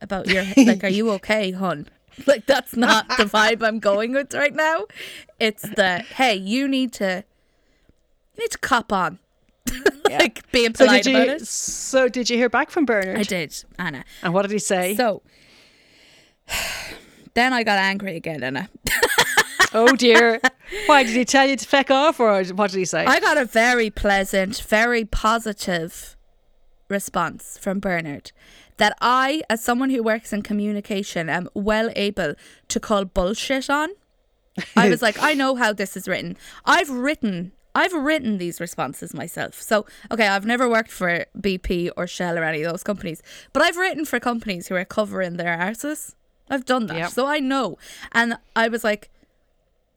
about 0.00 0.26
your 0.26 0.44
like, 0.56 0.82
are 0.82 0.88
you 0.88 1.10
okay, 1.12 1.52
hon? 1.52 1.88
Like 2.26 2.46
that's 2.46 2.74
not 2.74 3.06
the 3.18 3.24
vibe 3.24 3.62
I'm 3.62 3.78
going 3.78 4.12
with 4.14 4.32
right 4.32 4.54
now. 4.54 4.86
It's 5.38 5.62
the 5.62 5.98
hey, 6.16 6.34
you 6.34 6.66
need 6.66 6.94
to 6.94 7.22
you 8.34 8.42
need 8.42 8.50
to 8.52 8.58
cop 8.58 8.90
on. 8.92 9.18
like 10.18 10.50
being 10.52 10.74
So 10.74 10.84
polite 10.86 11.04
did 11.04 11.14
about 11.14 11.26
you 11.26 11.32
it. 11.34 11.46
so 11.46 12.08
did 12.08 12.28
you 12.30 12.36
hear 12.36 12.48
back 12.48 12.70
from 12.70 12.84
Bernard? 12.84 13.18
I 13.18 13.22
did, 13.22 13.54
Anna. 13.78 14.04
And 14.22 14.32
what 14.34 14.42
did 14.42 14.50
he 14.50 14.58
say? 14.58 14.94
So 14.96 15.22
then 17.34 17.52
I 17.52 17.62
got 17.62 17.78
angry 17.78 18.16
again, 18.16 18.42
Anna. 18.42 18.68
oh 19.74 19.94
dear. 19.96 20.40
Why 20.86 21.04
did 21.04 21.14
he 21.14 21.24
tell 21.24 21.46
you 21.46 21.56
to 21.56 21.66
feck 21.66 21.90
off 21.90 22.18
or 22.18 22.42
what 22.44 22.70
did 22.70 22.78
he 22.78 22.84
say? 22.84 23.04
I 23.04 23.20
got 23.20 23.36
a 23.36 23.44
very 23.44 23.90
pleasant, 23.90 24.60
very 24.68 25.04
positive 25.04 26.16
response 26.88 27.58
from 27.58 27.80
Bernard 27.80 28.32
that 28.78 28.96
I, 29.00 29.42
as 29.48 29.62
someone 29.62 29.90
who 29.90 30.02
works 30.02 30.32
in 30.32 30.42
communication, 30.42 31.28
am 31.28 31.48
well 31.54 31.90
able 31.96 32.34
to 32.68 32.80
call 32.80 33.04
bullshit 33.04 33.70
on. 33.70 33.90
I 34.76 34.88
was 34.88 35.02
like, 35.06 35.20
I 35.22 35.34
know 35.34 35.54
how 35.56 35.72
this 35.72 35.96
is 35.96 36.06
written. 36.08 36.36
I've 36.64 36.90
written 36.90 37.52
I've 37.76 37.92
written 37.92 38.38
these 38.38 38.58
responses 38.58 39.12
myself. 39.12 39.60
So, 39.60 39.84
okay, 40.10 40.28
I've 40.28 40.46
never 40.46 40.66
worked 40.66 40.90
for 40.90 41.26
BP 41.38 41.90
or 41.94 42.06
Shell 42.06 42.38
or 42.38 42.42
any 42.42 42.62
of 42.62 42.72
those 42.72 42.82
companies, 42.82 43.22
but 43.52 43.62
I've 43.62 43.76
written 43.76 44.06
for 44.06 44.18
companies 44.18 44.68
who 44.68 44.74
are 44.76 44.84
covering 44.86 45.36
their 45.36 45.58
arses. 45.58 46.14
I've 46.48 46.64
done 46.64 46.86
that. 46.86 46.96
Yep. 46.96 47.10
So 47.10 47.26
I 47.26 47.38
know. 47.38 47.76
And 48.12 48.38
I 48.54 48.68
was 48.68 48.82
like, 48.82 49.10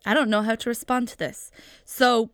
I 0.05 0.13
don't 0.13 0.29
know 0.29 0.41
how 0.41 0.55
to 0.55 0.69
respond 0.69 1.07
to 1.09 1.17
this. 1.17 1.51
So, 1.85 2.29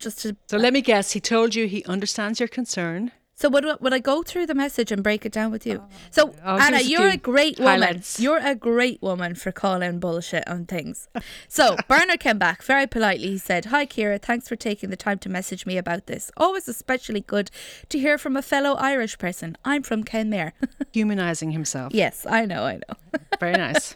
just 0.00 0.18
to 0.20 0.36
so 0.48 0.56
let 0.56 0.72
me 0.72 0.82
guess, 0.82 1.12
he 1.12 1.20
told 1.20 1.54
you 1.54 1.68
he 1.68 1.84
understands 1.84 2.40
your 2.40 2.48
concern. 2.48 3.12
So 3.38 3.50
would 3.50 3.66
would 3.82 3.92
I 3.92 3.98
go 3.98 4.22
through 4.22 4.46
the 4.46 4.54
message 4.54 4.90
and 4.90 5.02
break 5.02 5.26
it 5.26 5.32
down 5.32 5.50
with 5.50 5.66
you? 5.66 5.82
Oh, 5.84 5.88
so 6.10 6.34
I'll 6.42 6.58
Anna, 6.58 6.80
you're 6.80 7.10
a 7.10 7.18
great 7.18 7.58
woman. 7.58 7.82
highlights. 7.82 8.18
You're 8.18 8.40
a 8.42 8.54
great 8.54 9.02
woman 9.02 9.34
for 9.34 9.52
calling 9.52 9.98
bullshit 10.00 10.48
on 10.48 10.64
things. 10.64 11.08
So 11.46 11.76
Bernard 11.88 12.18
came 12.20 12.38
back 12.38 12.62
very 12.62 12.86
politely. 12.86 13.28
He 13.28 13.38
said, 13.38 13.66
"Hi 13.66 13.84
Ciara, 13.84 14.18
thanks 14.18 14.48
for 14.48 14.56
taking 14.56 14.88
the 14.88 14.96
time 14.96 15.18
to 15.18 15.28
message 15.28 15.66
me 15.66 15.76
about 15.76 16.06
this. 16.06 16.32
Always 16.38 16.66
especially 16.66 17.20
good 17.20 17.50
to 17.90 17.98
hear 17.98 18.16
from 18.16 18.38
a 18.38 18.42
fellow 18.42 18.72
Irish 18.72 19.18
person. 19.18 19.58
I'm 19.66 19.82
from 19.82 20.02
Kenmare. 20.02 20.52
Humanizing 20.94 21.50
himself. 21.50 21.92
yes, 21.94 22.24
I 22.26 22.46
know, 22.46 22.64
I 22.64 22.76
know. 22.76 22.94
Very 23.38 23.52
nice. 23.52 23.94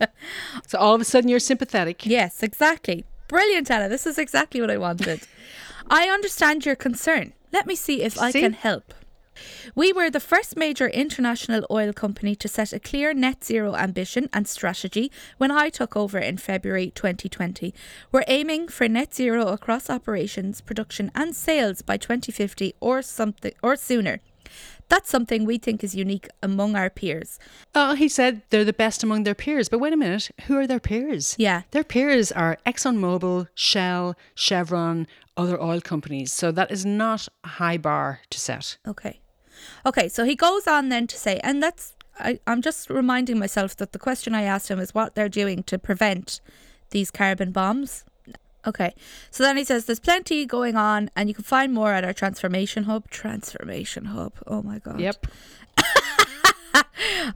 so 0.66 0.76
all 0.78 0.94
of 0.94 1.00
a 1.00 1.04
sudden 1.06 1.30
you're 1.30 1.40
sympathetic. 1.40 2.04
Yes, 2.04 2.42
exactly. 2.42 3.06
Brilliant, 3.26 3.70
Anna. 3.70 3.88
This 3.88 4.06
is 4.06 4.18
exactly 4.18 4.60
what 4.60 4.70
I 4.70 4.76
wanted. 4.76 5.22
I 5.88 6.08
understand 6.10 6.66
your 6.66 6.76
concern. 6.76 7.32
Let 7.52 7.66
me 7.66 7.74
see 7.74 8.02
if 8.02 8.20
I 8.20 8.32
can 8.32 8.52
help. 8.52 8.92
We 9.74 9.92
were 9.92 10.10
the 10.10 10.20
first 10.20 10.56
major 10.56 10.88
international 10.88 11.66
oil 11.70 11.92
company 11.92 12.34
to 12.36 12.48
set 12.48 12.72
a 12.72 12.80
clear 12.80 13.12
net 13.14 13.44
zero 13.44 13.74
ambition 13.74 14.28
and 14.32 14.46
strategy 14.46 15.10
when 15.38 15.50
I 15.50 15.68
took 15.68 15.96
over 15.96 16.18
in 16.18 16.38
February 16.38 16.90
2020. 16.94 17.74
We're 18.12 18.24
aiming 18.26 18.68
for 18.68 18.88
net 18.88 19.14
zero 19.14 19.48
across 19.48 19.90
operations, 19.90 20.60
production 20.60 21.10
and 21.14 21.34
sales 21.34 21.82
by 21.82 21.96
2050 21.96 22.74
or 22.80 23.02
something 23.02 23.52
or 23.62 23.76
sooner. 23.76 24.20
That's 24.88 25.08
something 25.08 25.44
we 25.44 25.58
think 25.58 25.84
is 25.84 25.94
unique 25.94 26.28
among 26.42 26.74
our 26.74 26.90
peers. 26.90 27.38
Oh, 27.76 27.94
he 27.94 28.08
said 28.08 28.42
they're 28.50 28.64
the 28.64 28.72
best 28.72 29.04
among 29.04 29.22
their 29.22 29.36
peers. 29.36 29.68
But 29.68 29.78
wait 29.78 29.92
a 29.92 29.96
minute, 29.96 30.32
who 30.46 30.56
are 30.56 30.66
their 30.66 30.80
peers? 30.80 31.36
Yeah. 31.38 31.62
Their 31.70 31.84
peers 31.84 32.32
are 32.32 32.58
ExxonMobil, 32.66 33.46
Shell, 33.54 34.16
Chevron, 34.34 35.06
other 35.36 35.62
oil 35.62 35.80
companies. 35.80 36.32
So 36.32 36.50
that 36.50 36.72
is 36.72 36.84
not 36.84 37.28
a 37.44 37.48
high 37.48 37.78
bar 37.78 38.20
to 38.30 38.40
set. 38.40 38.78
Okay. 38.86 39.20
Okay, 39.84 40.08
so 40.08 40.24
he 40.24 40.34
goes 40.34 40.66
on 40.66 40.88
then 40.88 41.06
to 41.06 41.16
say, 41.16 41.38
and 41.42 41.62
that's, 41.62 41.94
I, 42.18 42.38
I'm 42.46 42.62
just 42.62 42.90
reminding 42.90 43.38
myself 43.38 43.76
that 43.76 43.92
the 43.92 43.98
question 43.98 44.34
I 44.34 44.42
asked 44.42 44.68
him 44.70 44.78
is 44.78 44.94
what 44.94 45.14
they're 45.14 45.28
doing 45.28 45.62
to 45.64 45.78
prevent 45.78 46.40
these 46.90 47.10
carbon 47.10 47.52
bombs. 47.52 48.04
Okay, 48.66 48.94
so 49.30 49.42
then 49.42 49.56
he 49.56 49.64
says 49.64 49.86
there's 49.86 50.00
plenty 50.00 50.44
going 50.44 50.76
on, 50.76 51.10
and 51.16 51.28
you 51.30 51.34
can 51.34 51.44
find 51.44 51.72
more 51.72 51.92
at 51.94 52.04
our 52.04 52.12
transformation 52.12 52.84
hub. 52.84 53.08
Transformation 53.08 54.04
hub. 54.06 54.34
Oh 54.46 54.62
my 54.62 54.78
god. 54.78 55.00
Yep. 55.00 55.26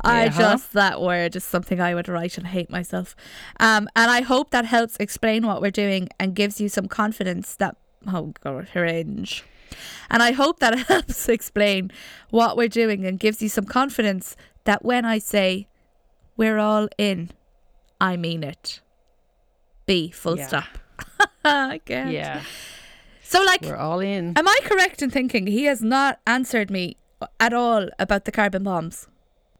I 0.02 0.24
Yeah. 0.24 0.28
just 0.28 0.72
that 0.74 1.00
word 1.00 1.34
is 1.34 1.44
something 1.44 1.80
I 1.80 1.94
would 1.94 2.08
write 2.08 2.36
and 2.38 2.46
hate 2.46 2.70
myself. 2.70 3.16
Um, 3.58 3.88
and 3.96 4.10
I 4.10 4.20
hope 4.20 4.50
that 4.50 4.64
helps 4.66 4.96
explain 4.98 5.46
what 5.46 5.60
we're 5.62 5.70
doing 5.70 6.08
and 6.20 6.34
gives 6.34 6.60
you 6.60 6.68
some 6.68 6.88
confidence 6.88 7.54
that 7.56 7.76
oh 8.06 8.34
god, 8.42 8.68
cringe. 8.70 9.44
And 10.10 10.22
I 10.22 10.32
hope 10.32 10.58
that 10.60 10.78
helps 10.88 11.28
explain 11.28 11.90
what 12.30 12.56
we're 12.56 12.68
doing 12.68 13.04
and 13.06 13.18
gives 13.18 13.40
you 13.42 13.48
some 13.48 13.64
confidence 13.64 14.36
that 14.64 14.84
when 14.84 15.04
I 15.04 15.18
say 15.18 15.66
we're 16.36 16.58
all 16.58 16.88
in, 16.98 17.30
I 18.00 18.16
mean 18.16 18.42
it. 18.42 18.80
B 19.86 20.10
full 20.10 20.38
Yeah. 20.38 20.46
stop. 20.48 20.78
I 21.44 21.80
can't. 21.84 22.10
Yeah. 22.10 22.42
So 23.22 23.42
like 23.42 23.62
We're 23.62 23.76
all 23.76 24.00
in. 24.00 24.32
Am 24.36 24.46
I 24.48 24.58
correct 24.64 25.02
in 25.02 25.10
thinking 25.10 25.46
he 25.46 25.64
has 25.64 25.82
not 25.82 26.20
answered 26.26 26.70
me 26.70 26.96
at 27.40 27.52
all 27.52 27.88
about 27.98 28.24
the 28.24 28.32
carbon 28.32 28.62
bombs? 28.64 29.08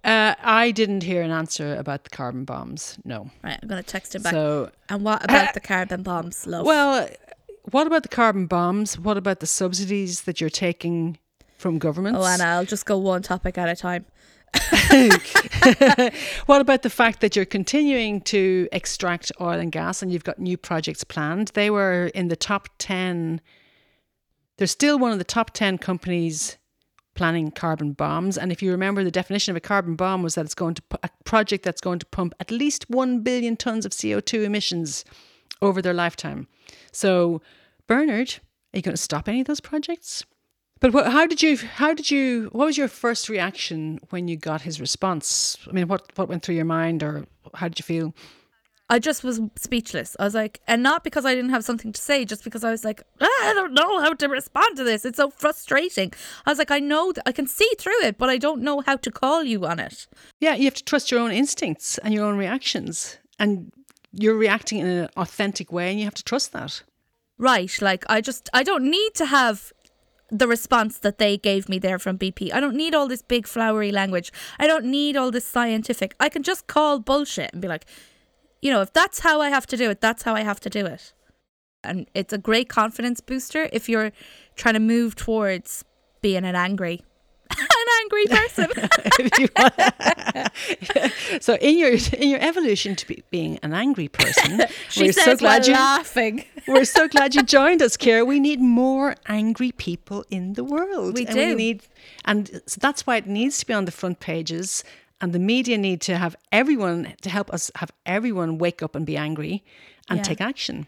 Uh, 0.05 0.35
I 0.43 0.71
didn't 0.71 1.03
hear 1.03 1.23
an 1.23 1.31
answer 1.31 1.75
about 1.77 2.05
the 2.05 2.11
carbon 2.11 2.45
bombs. 2.45 2.99
No. 3.07 3.31
Right, 3.43 3.59
I'm 3.63 3.69
going 3.69 3.83
to 3.83 3.89
text 3.89 4.15
him 4.15 4.23
back. 4.23 4.33
So, 4.35 4.71
and 4.91 5.03
what 5.03 5.25
about 5.25 5.55
the 5.55 5.61
carbon 5.61 6.03
bombs, 6.03 6.47
love? 6.47 6.67
well, 6.67 7.09
what 7.71 7.87
about 7.87 8.03
the 8.03 8.09
carbon 8.09 8.47
bombs? 8.47 8.99
What 8.99 9.17
about 9.17 9.41
the 9.41 9.47
subsidies 9.47 10.23
that 10.23 10.41
you're 10.41 10.51
taking 10.51 11.19
from 11.57 11.79
governments? 11.79 12.19
oh, 12.21 12.27
Anna, 12.27 12.45
I'll 12.45 12.65
just 12.65 12.87
go 12.87 12.99
one 12.99 13.23
topic 13.23 13.57
at 13.59 13.69
a 13.69 13.77
time. 13.77 14.07
what 16.47 16.61
about 16.61 16.83
the 16.83 16.91
fact 16.91 17.21
that 17.21 17.35
you're 17.35 17.45
continuing 17.45 18.21
to 18.21 18.69
extract 18.71 19.33
oil 19.41 19.59
and 19.59 19.73
gas 19.73 20.03
and 20.03 20.13
you've 20.13 20.25
got 20.25 20.39
new 20.39 20.57
projects 20.57 21.03
planned? 21.05 21.49
They 21.55 21.71
were 21.71 22.07
in 22.15 22.29
the 22.29 22.37
top 22.37 22.69
10. 22.79 23.41
They're 24.59 24.67
still 24.67 24.99
one 24.99 25.13
of 25.13 25.19
the 25.19 25.25
top 25.25 25.53
10 25.53 25.79
companies 25.79 26.57
planning 27.15 27.51
carbon 27.51 27.93
bombs. 27.93 28.37
And 28.37 28.53
if 28.53 28.63
you 28.63 28.71
remember, 28.71 29.03
the 29.03 29.11
definition 29.11 29.53
of 29.53 29.57
a 29.57 29.61
carbon 29.61 29.97
bomb 29.97 30.23
was 30.23 30.35
that 30.35 30.45
it's 30.45 30.55
going 30.55 30.75
to 30.75 30.83
a 31.03 31.11
project 31.25 31.65
that's 31.65 31.81
going 31.81 31.99
to 32.01 32.07
pump 32.07 32.35
at 32.41 32.51
least 32.51 32.89
1 32.91 33.21
billion 33.21 33.57
tons 33.57 33.87
of 33.87 33.93
CO2 33.93 34.45
emissions 34.45 35.05
over 35.65 35.83
their 35.83 35.95
lifetime. 35.95 36.47
So, 36.93 37.43
Bernard, 37.87 38.39
are 38.73 38.77
you 38.77 38.83
going 38.83 38.97
to 38.97 39.03
stop 39.03 39.29
any 39.29 39.41
of 39.41 39.47
those 39.47 39.61
projects? 39.61 40.25
But 40.81 40.93
what, 40.93 41.11
how 41.11 41.27
did 41.27 41.43
you? 41.43 41.57
How 41.57 41.95
did 41.95 42.11
you? 42.11 42.51
What 42.53 42.67
was 42.67 42.77
your 42.77 42.89
first 42.89 43.29
reaction 43.29 44.01
when 44.11 44.29
you 44.29 44.37
got 44.37 44.63
his 44.63 44.81
response? 44.81 45.57
I 45.69 45.73
mean, 45.73 45.89
what 45.89 46.03
what 46.17 46.29
went 46.29 46.43
through 46.43 46.57
your 46.57 46.65
mind, 46.65 47.03
or 47.03 47.25
how 47.55 47.69
did 47.69 47.79
you 47.79 47.85
feel? 47.85 48.15
I 48.91 48.99
just 48.99 49.25
was 49.25 49.41
speechless. 49.57 50.15
I 50.21 50.25
was 50.25 50.35
like, 50.35 50.61
and 50.67 50.83
not 50.83 51.05
because 51.05 51.25
I 51.25 51.35
didn't 51.35 51.51
have 51.51 51.65
something 51.65 51.91
to 51.91 52.01
say, 52.01 52.27
just 52.27 52.45
because 52.45 52.65
I 52.65 52.71
was 52.71 52.85
like, 52.85 53.03
"Ah, 53.19 53.49
I 53.49 53.55
don't 53.55 53.73
know 53.73 54.01
how 54.01 54.13
to 54.13 54.29
respond 54.29 54.77
to 54.77 54.85
this. 54.85 55.07
It's 55.07 55.17
so 55.17 55.31
frustrating. 55.31 56.13
I 56.45 56.51
was 56.51 56.59
like, 56.59 56.71
I 56.71 56.81
know 56.81 57.13
that 57.13 57.27
I 57.27 57.33
can 57.33 57.47
see 57.47 57.71
through 57.79 58.03
it, 58.03 58.19
but 58.19 58.29
I 58.29 58.37
don't 58.37 58.61
know 58.61 58.83
how 58.83 58.97
to 58.97 59.11
call 59.11 59.43
you 59.43 59.65
on 59.65 59.79
it. 59.81 60.07
Yeah, 60.39 60.55
you 60.55 60.65
have 60.65 60.75
to 60.75 60.85
trust 60.85 61.11
your 61.11 61.21
own 61.21 61.31
instincts 61.33 61.97
and 61.99 62.13
your 62.13 62.27
own 62.27 62.37
reactions, 62.37 63.17
and 63.39 63.73
you're 64.19 64.37
reacting 64.37 64.79
in 64.79 64.87
an 64.87 65.09
authentic 65.17 65.73
way, 65.73 65.91
and 65.91 65.99
you 65.99 66.05
have 66.05 66.15
to 66.15 66.25
trust 66.25 66.53
that. 66.53 66.83
Right. 67.39 67.71
Like, 67.81 68.05
I 68.09 68.21
just, 68.21 68.49
I 68.53 68.63
don't 68.63 68.85
need 68.85 69.15
to 69.15 69.27
have 69.27 69.73
the 70.31 70.49
response 70.49 70.99
that 70.99 71.19
they 71.19 71.37
gave 71.37 71.69
me 71.69 71.79
there 71.79 71.99
from 71.99 72.19
BP. 72.19 72.53
I 72.53 72.61
don't 72.61 72.77
need 72.77 72.95
all 72.95 73.07
this 73.07 73.23
big 73.23 73.47
flowery 73.47 73.93
language. 73.93 74.33
I 74.59 74.67
don't 74.67 74.87
need 74.87 75.17
all 75.17 75.31
this 75.31 75.45
scientific. 75.45 76.15
I 76.19 76.29
can 76.29 76.43
just 76.43 76.67
call 76.67 76.99
bullshit 76.99 77.53
and 77.53 77.63
be 77.63 77.69
like, 77.69 77.87
you 78.63 78.71
know, 78.71 78.81
if 78.81 78.93
that's 78.93 79.21
how 79.21 79.41
I 79.41 79.51
have 79.51 79.67
to 79.69 79.77
do 79.77 79.91
it, 79.91 80.01
that's 80.01 80.23
how 80.23 80.35
I 80.35 80.41
have 80.41 80.61
to 80.61 80.71
do 80.71 80.87
it. 80.87 81.13
And 81.83 82.09
it's 82.15 82.33
a 82.33 82.39
great 82.39 82.69
confidence 82.69 83.21
booster 83.21 83.69
if 83.73 83.89
you're 83.89 84.11
trying 84.57 84.75
to 84.75 84.81
move 84.81 85.15
towards 85.15 85.85
being 86.23 86.45
an 86.45 86.57
angry 86.57 87.03
an 87.85 87.91
angry 88.03 88.27
person. 88.39 88.69
If 89.21 89.39
you 89.39 89.49
want- 89.57 91.43
so 91.43 91.55
in 91.57 91.79
your 91.79 91.93
in 92.23 92.29
your 92.29 92.41
evolution 92.41 92.97
to 92.97 93.07
be, 93.07 93.23
being 93.31 93.59
an 93.63 93.73
angry 93.73 94.09
person, 94.09 94.63
we're 94.97 95.13
so 95.13 95.37
glad 95.37 95.67
you 95.67 95.75
laughing. 95.75 96.45
we're 96.67 96.85
so 96.85 97.09
glad 97.09 97.35
you 97.35 97.43
joined 97.43 97.81
us, 97.83 97.97
Ciara. 97.97 98.25
We 98.25 98.41
need 98.41 98.61
more 98.61 99.15
angry 99.27 99.73
people 99.73 100.25
in 100.31 100.55
the 100.55 100.65
world. 100.65 101.15
We 101.15 101.27
and 101.27 101.35
do. 101.35 101.49
We 101.49 101.55
need, 101.55 101.83
and 102.25 102.61
so 102.67 102.79
that's 102.81 103.07
why 103.07 103.17
it 103.17 103.27
needs 103.27 103.59
to 103.61 103.67
be 103.67 103.75
on 103.75 103.85
the 103.85 103.93
front 103.93 104.21
pages. 104.21 104.85
And 105.21 105.33
the 105.33 105.39
media 105.39 105.79
need 105.79 106.01
to 106.03 106.17
have 106.19 106.35
everyone 106.53 107.15
to 107.23 107.31
help 107.31 107.49
us 107.53 107.71
have 107.77 107.91
everyone 108.05 108.59
wake 108.59 108.83
up 108.83 108.95
and 108.97 109.07
be 109.07 109.17
angry 109.17 109.65
and 110.11 110.19
Yeah. 110.19 110.25
take 110.25 110.41
action. 110.41 110.87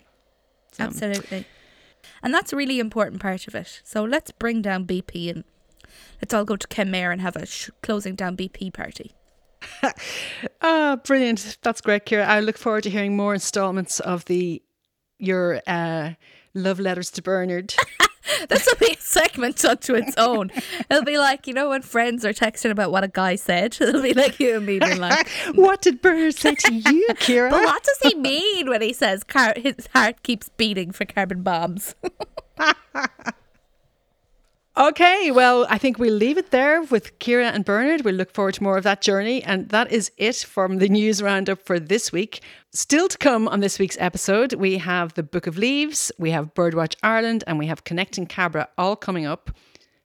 So, 0.73 0.85
Absolutely. 0.85 1.47
And 2.23 2.35
that's 2.35 2.53
a 2.53 2.57
really 2.57 2.79
important 2.79 3.23
part 3.23 3.47
of 3.49 3.55
it. 3.55 3.81
So 3.85 4.05
let's 4.05 4.31
bring 4.33 4.63
down 4.63 4.85
BP 4.85 5.31
and 5.31 5.45
let's 6.21 6.33
all 6.35 6.45
go 6.45 6.57
to 6.57 6.67
Kenmare 6.69 7.13
and 7.13 7.21
have 7.21 7.37
a 7.37 7.47
sh- 7.47 7.71
closing 7.83 8.15
down 8.15 8.37
BP 8.37 8.73
party. 8.73 9.13
Ah, 10.61 10.97
brilliant! 11.05 11.59
That's 11.63 11.81
great, 11.81 12.07
Ciara. 12.07 12.27
I 12.27 12.41
look 12.41 12.59
forward 12.59 12.83
to 12.85 12.91
hearing 12.91 13.17
more 13.17 13.35
installments 13.35 14.01
of 14.01 14.25
the 14.27 14.63
your 15.19 15.61
uh, 15.67 16.11
love 16.55 16.79
letters 16.79 17.11
to 17.13 17.23
Bernard. 17.23 17.75
This 18.49 18.67
will 18.67 18.89
be 18.89 18.93
a 18.93 19.01
segment 19.01 19.65
unto 19.65 19.95
its 19.95 20.15
own. 20.17 20.51
It'll 20.91 21.05
be 21.05 21.17
like, 21.17 21.47
you 21.47 21.55
know, 21.55 21.69
when 21.71 21.83
friends 21.83 22.25
are 22.25 22.33
texting 22.33 22.71
about 22.73 22.91
what 22.91 23.05
a 23.05 23.09
guy 23.09 23.37
said, 23.37 23.77
it'll 23.81 24.03
be 24.03 24.15
like 24.15 24.41
you 24.41 24.57
and 24.57 24.67
me 24.67 24.79
being 24.81 24.99
like, 24.99 25.29
what 25.55 25.81
did 25.81 26.03
Bernard 26.03 26.35
say 26.35 26.55
to 26.57 26.75
you, 26.75 27.07
Ciara? 27.19 27.51
but 27.51 27.65
what 27.65 27.85
does 27.85 28.13
he 28.13 28.19
mean 28.19 28.69
when 28.69 28.83
he 28.83 28.93
says 28.93 29.23
car- 29.23 29.55
his 29.57 29.89
heart 29.95 30.23
keeps 30.25 30.49
beating 30.51 30.91
for 30.91 31.05
carbon 31.05 31.43
bombs? 31.43 31.95
Okay, 34.79 35.31
well, 35.31 35.67
I 35.71 35.79
think 35.79 35.99
we'll 35.99 36.12
leave 36.12 36.37
it 36.37 36.51
there 36.51 36.83
with 36.83 37.19
Ciara 37.19 37.47
and 37.47 37.65
Bernard. 37.65 38.03
We'll 38.05 38.15
look 38.15 38.35
forward 38.35 38.53
to 38.55 38.62
more 38.62 38.77
of 38.77 38.85
that 38.85 39.01
journey. 39.01 39.43
And 39.43 39.71
that 39.71 39.91
is 39.91 40.12
it 40.19 40.37
from 40.37 40.77
the 40.77 40.89
news 40.91 41.23
roundup 41.23 41.65
for 41.65 41.81
this 41.81 42.12
week. 42.12 42.43
Still 42.75 43.09
to 43.09 43.17
come 43.17 43.49
on 43.49 43.61
this 43.61 43.79
week's 43.79 43.97
episode, 43.99 44.53
we 44.53 44.77
have 44.77 45.15
the 45.15 45.23
Book 45.23 45.47
of 45.47 45.57
Leaves, 45.57 46.12
we 46.19 46.31
have 46.33 46.53
Birdwatch 46.53 46.95
Ireland, 47.03 47.43
and 47.47 47.59
we 47.59 47.69
have 47.69 47.85
Connecting 47.85 48.27
Cabra 48.27 48.69
all 48.77 48.97
coming 48.97 49.25
up. 49.25 49.51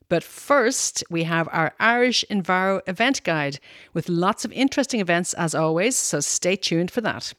But 0.08 0.24
first, 0.24 1.04
we 1.10 1.24
have 1.24 1.50
our 1.52 1.74
Irish 1.78 2.24
Enviro 2.30 2.80
event 2.86 3.22
guide 3.24 3.60
with 3.92 4.08
lots 4.08 4.46
of 4.46 4.52
interesting 4.52 5.00
events 5.00 5.34
as 5.34 5.54
always, 5.54 5.98
so 5.98 6.20
stay 6.20 6.56
tuned 6.56 6.90
for 6.90 7.02
that. 7.02 7.34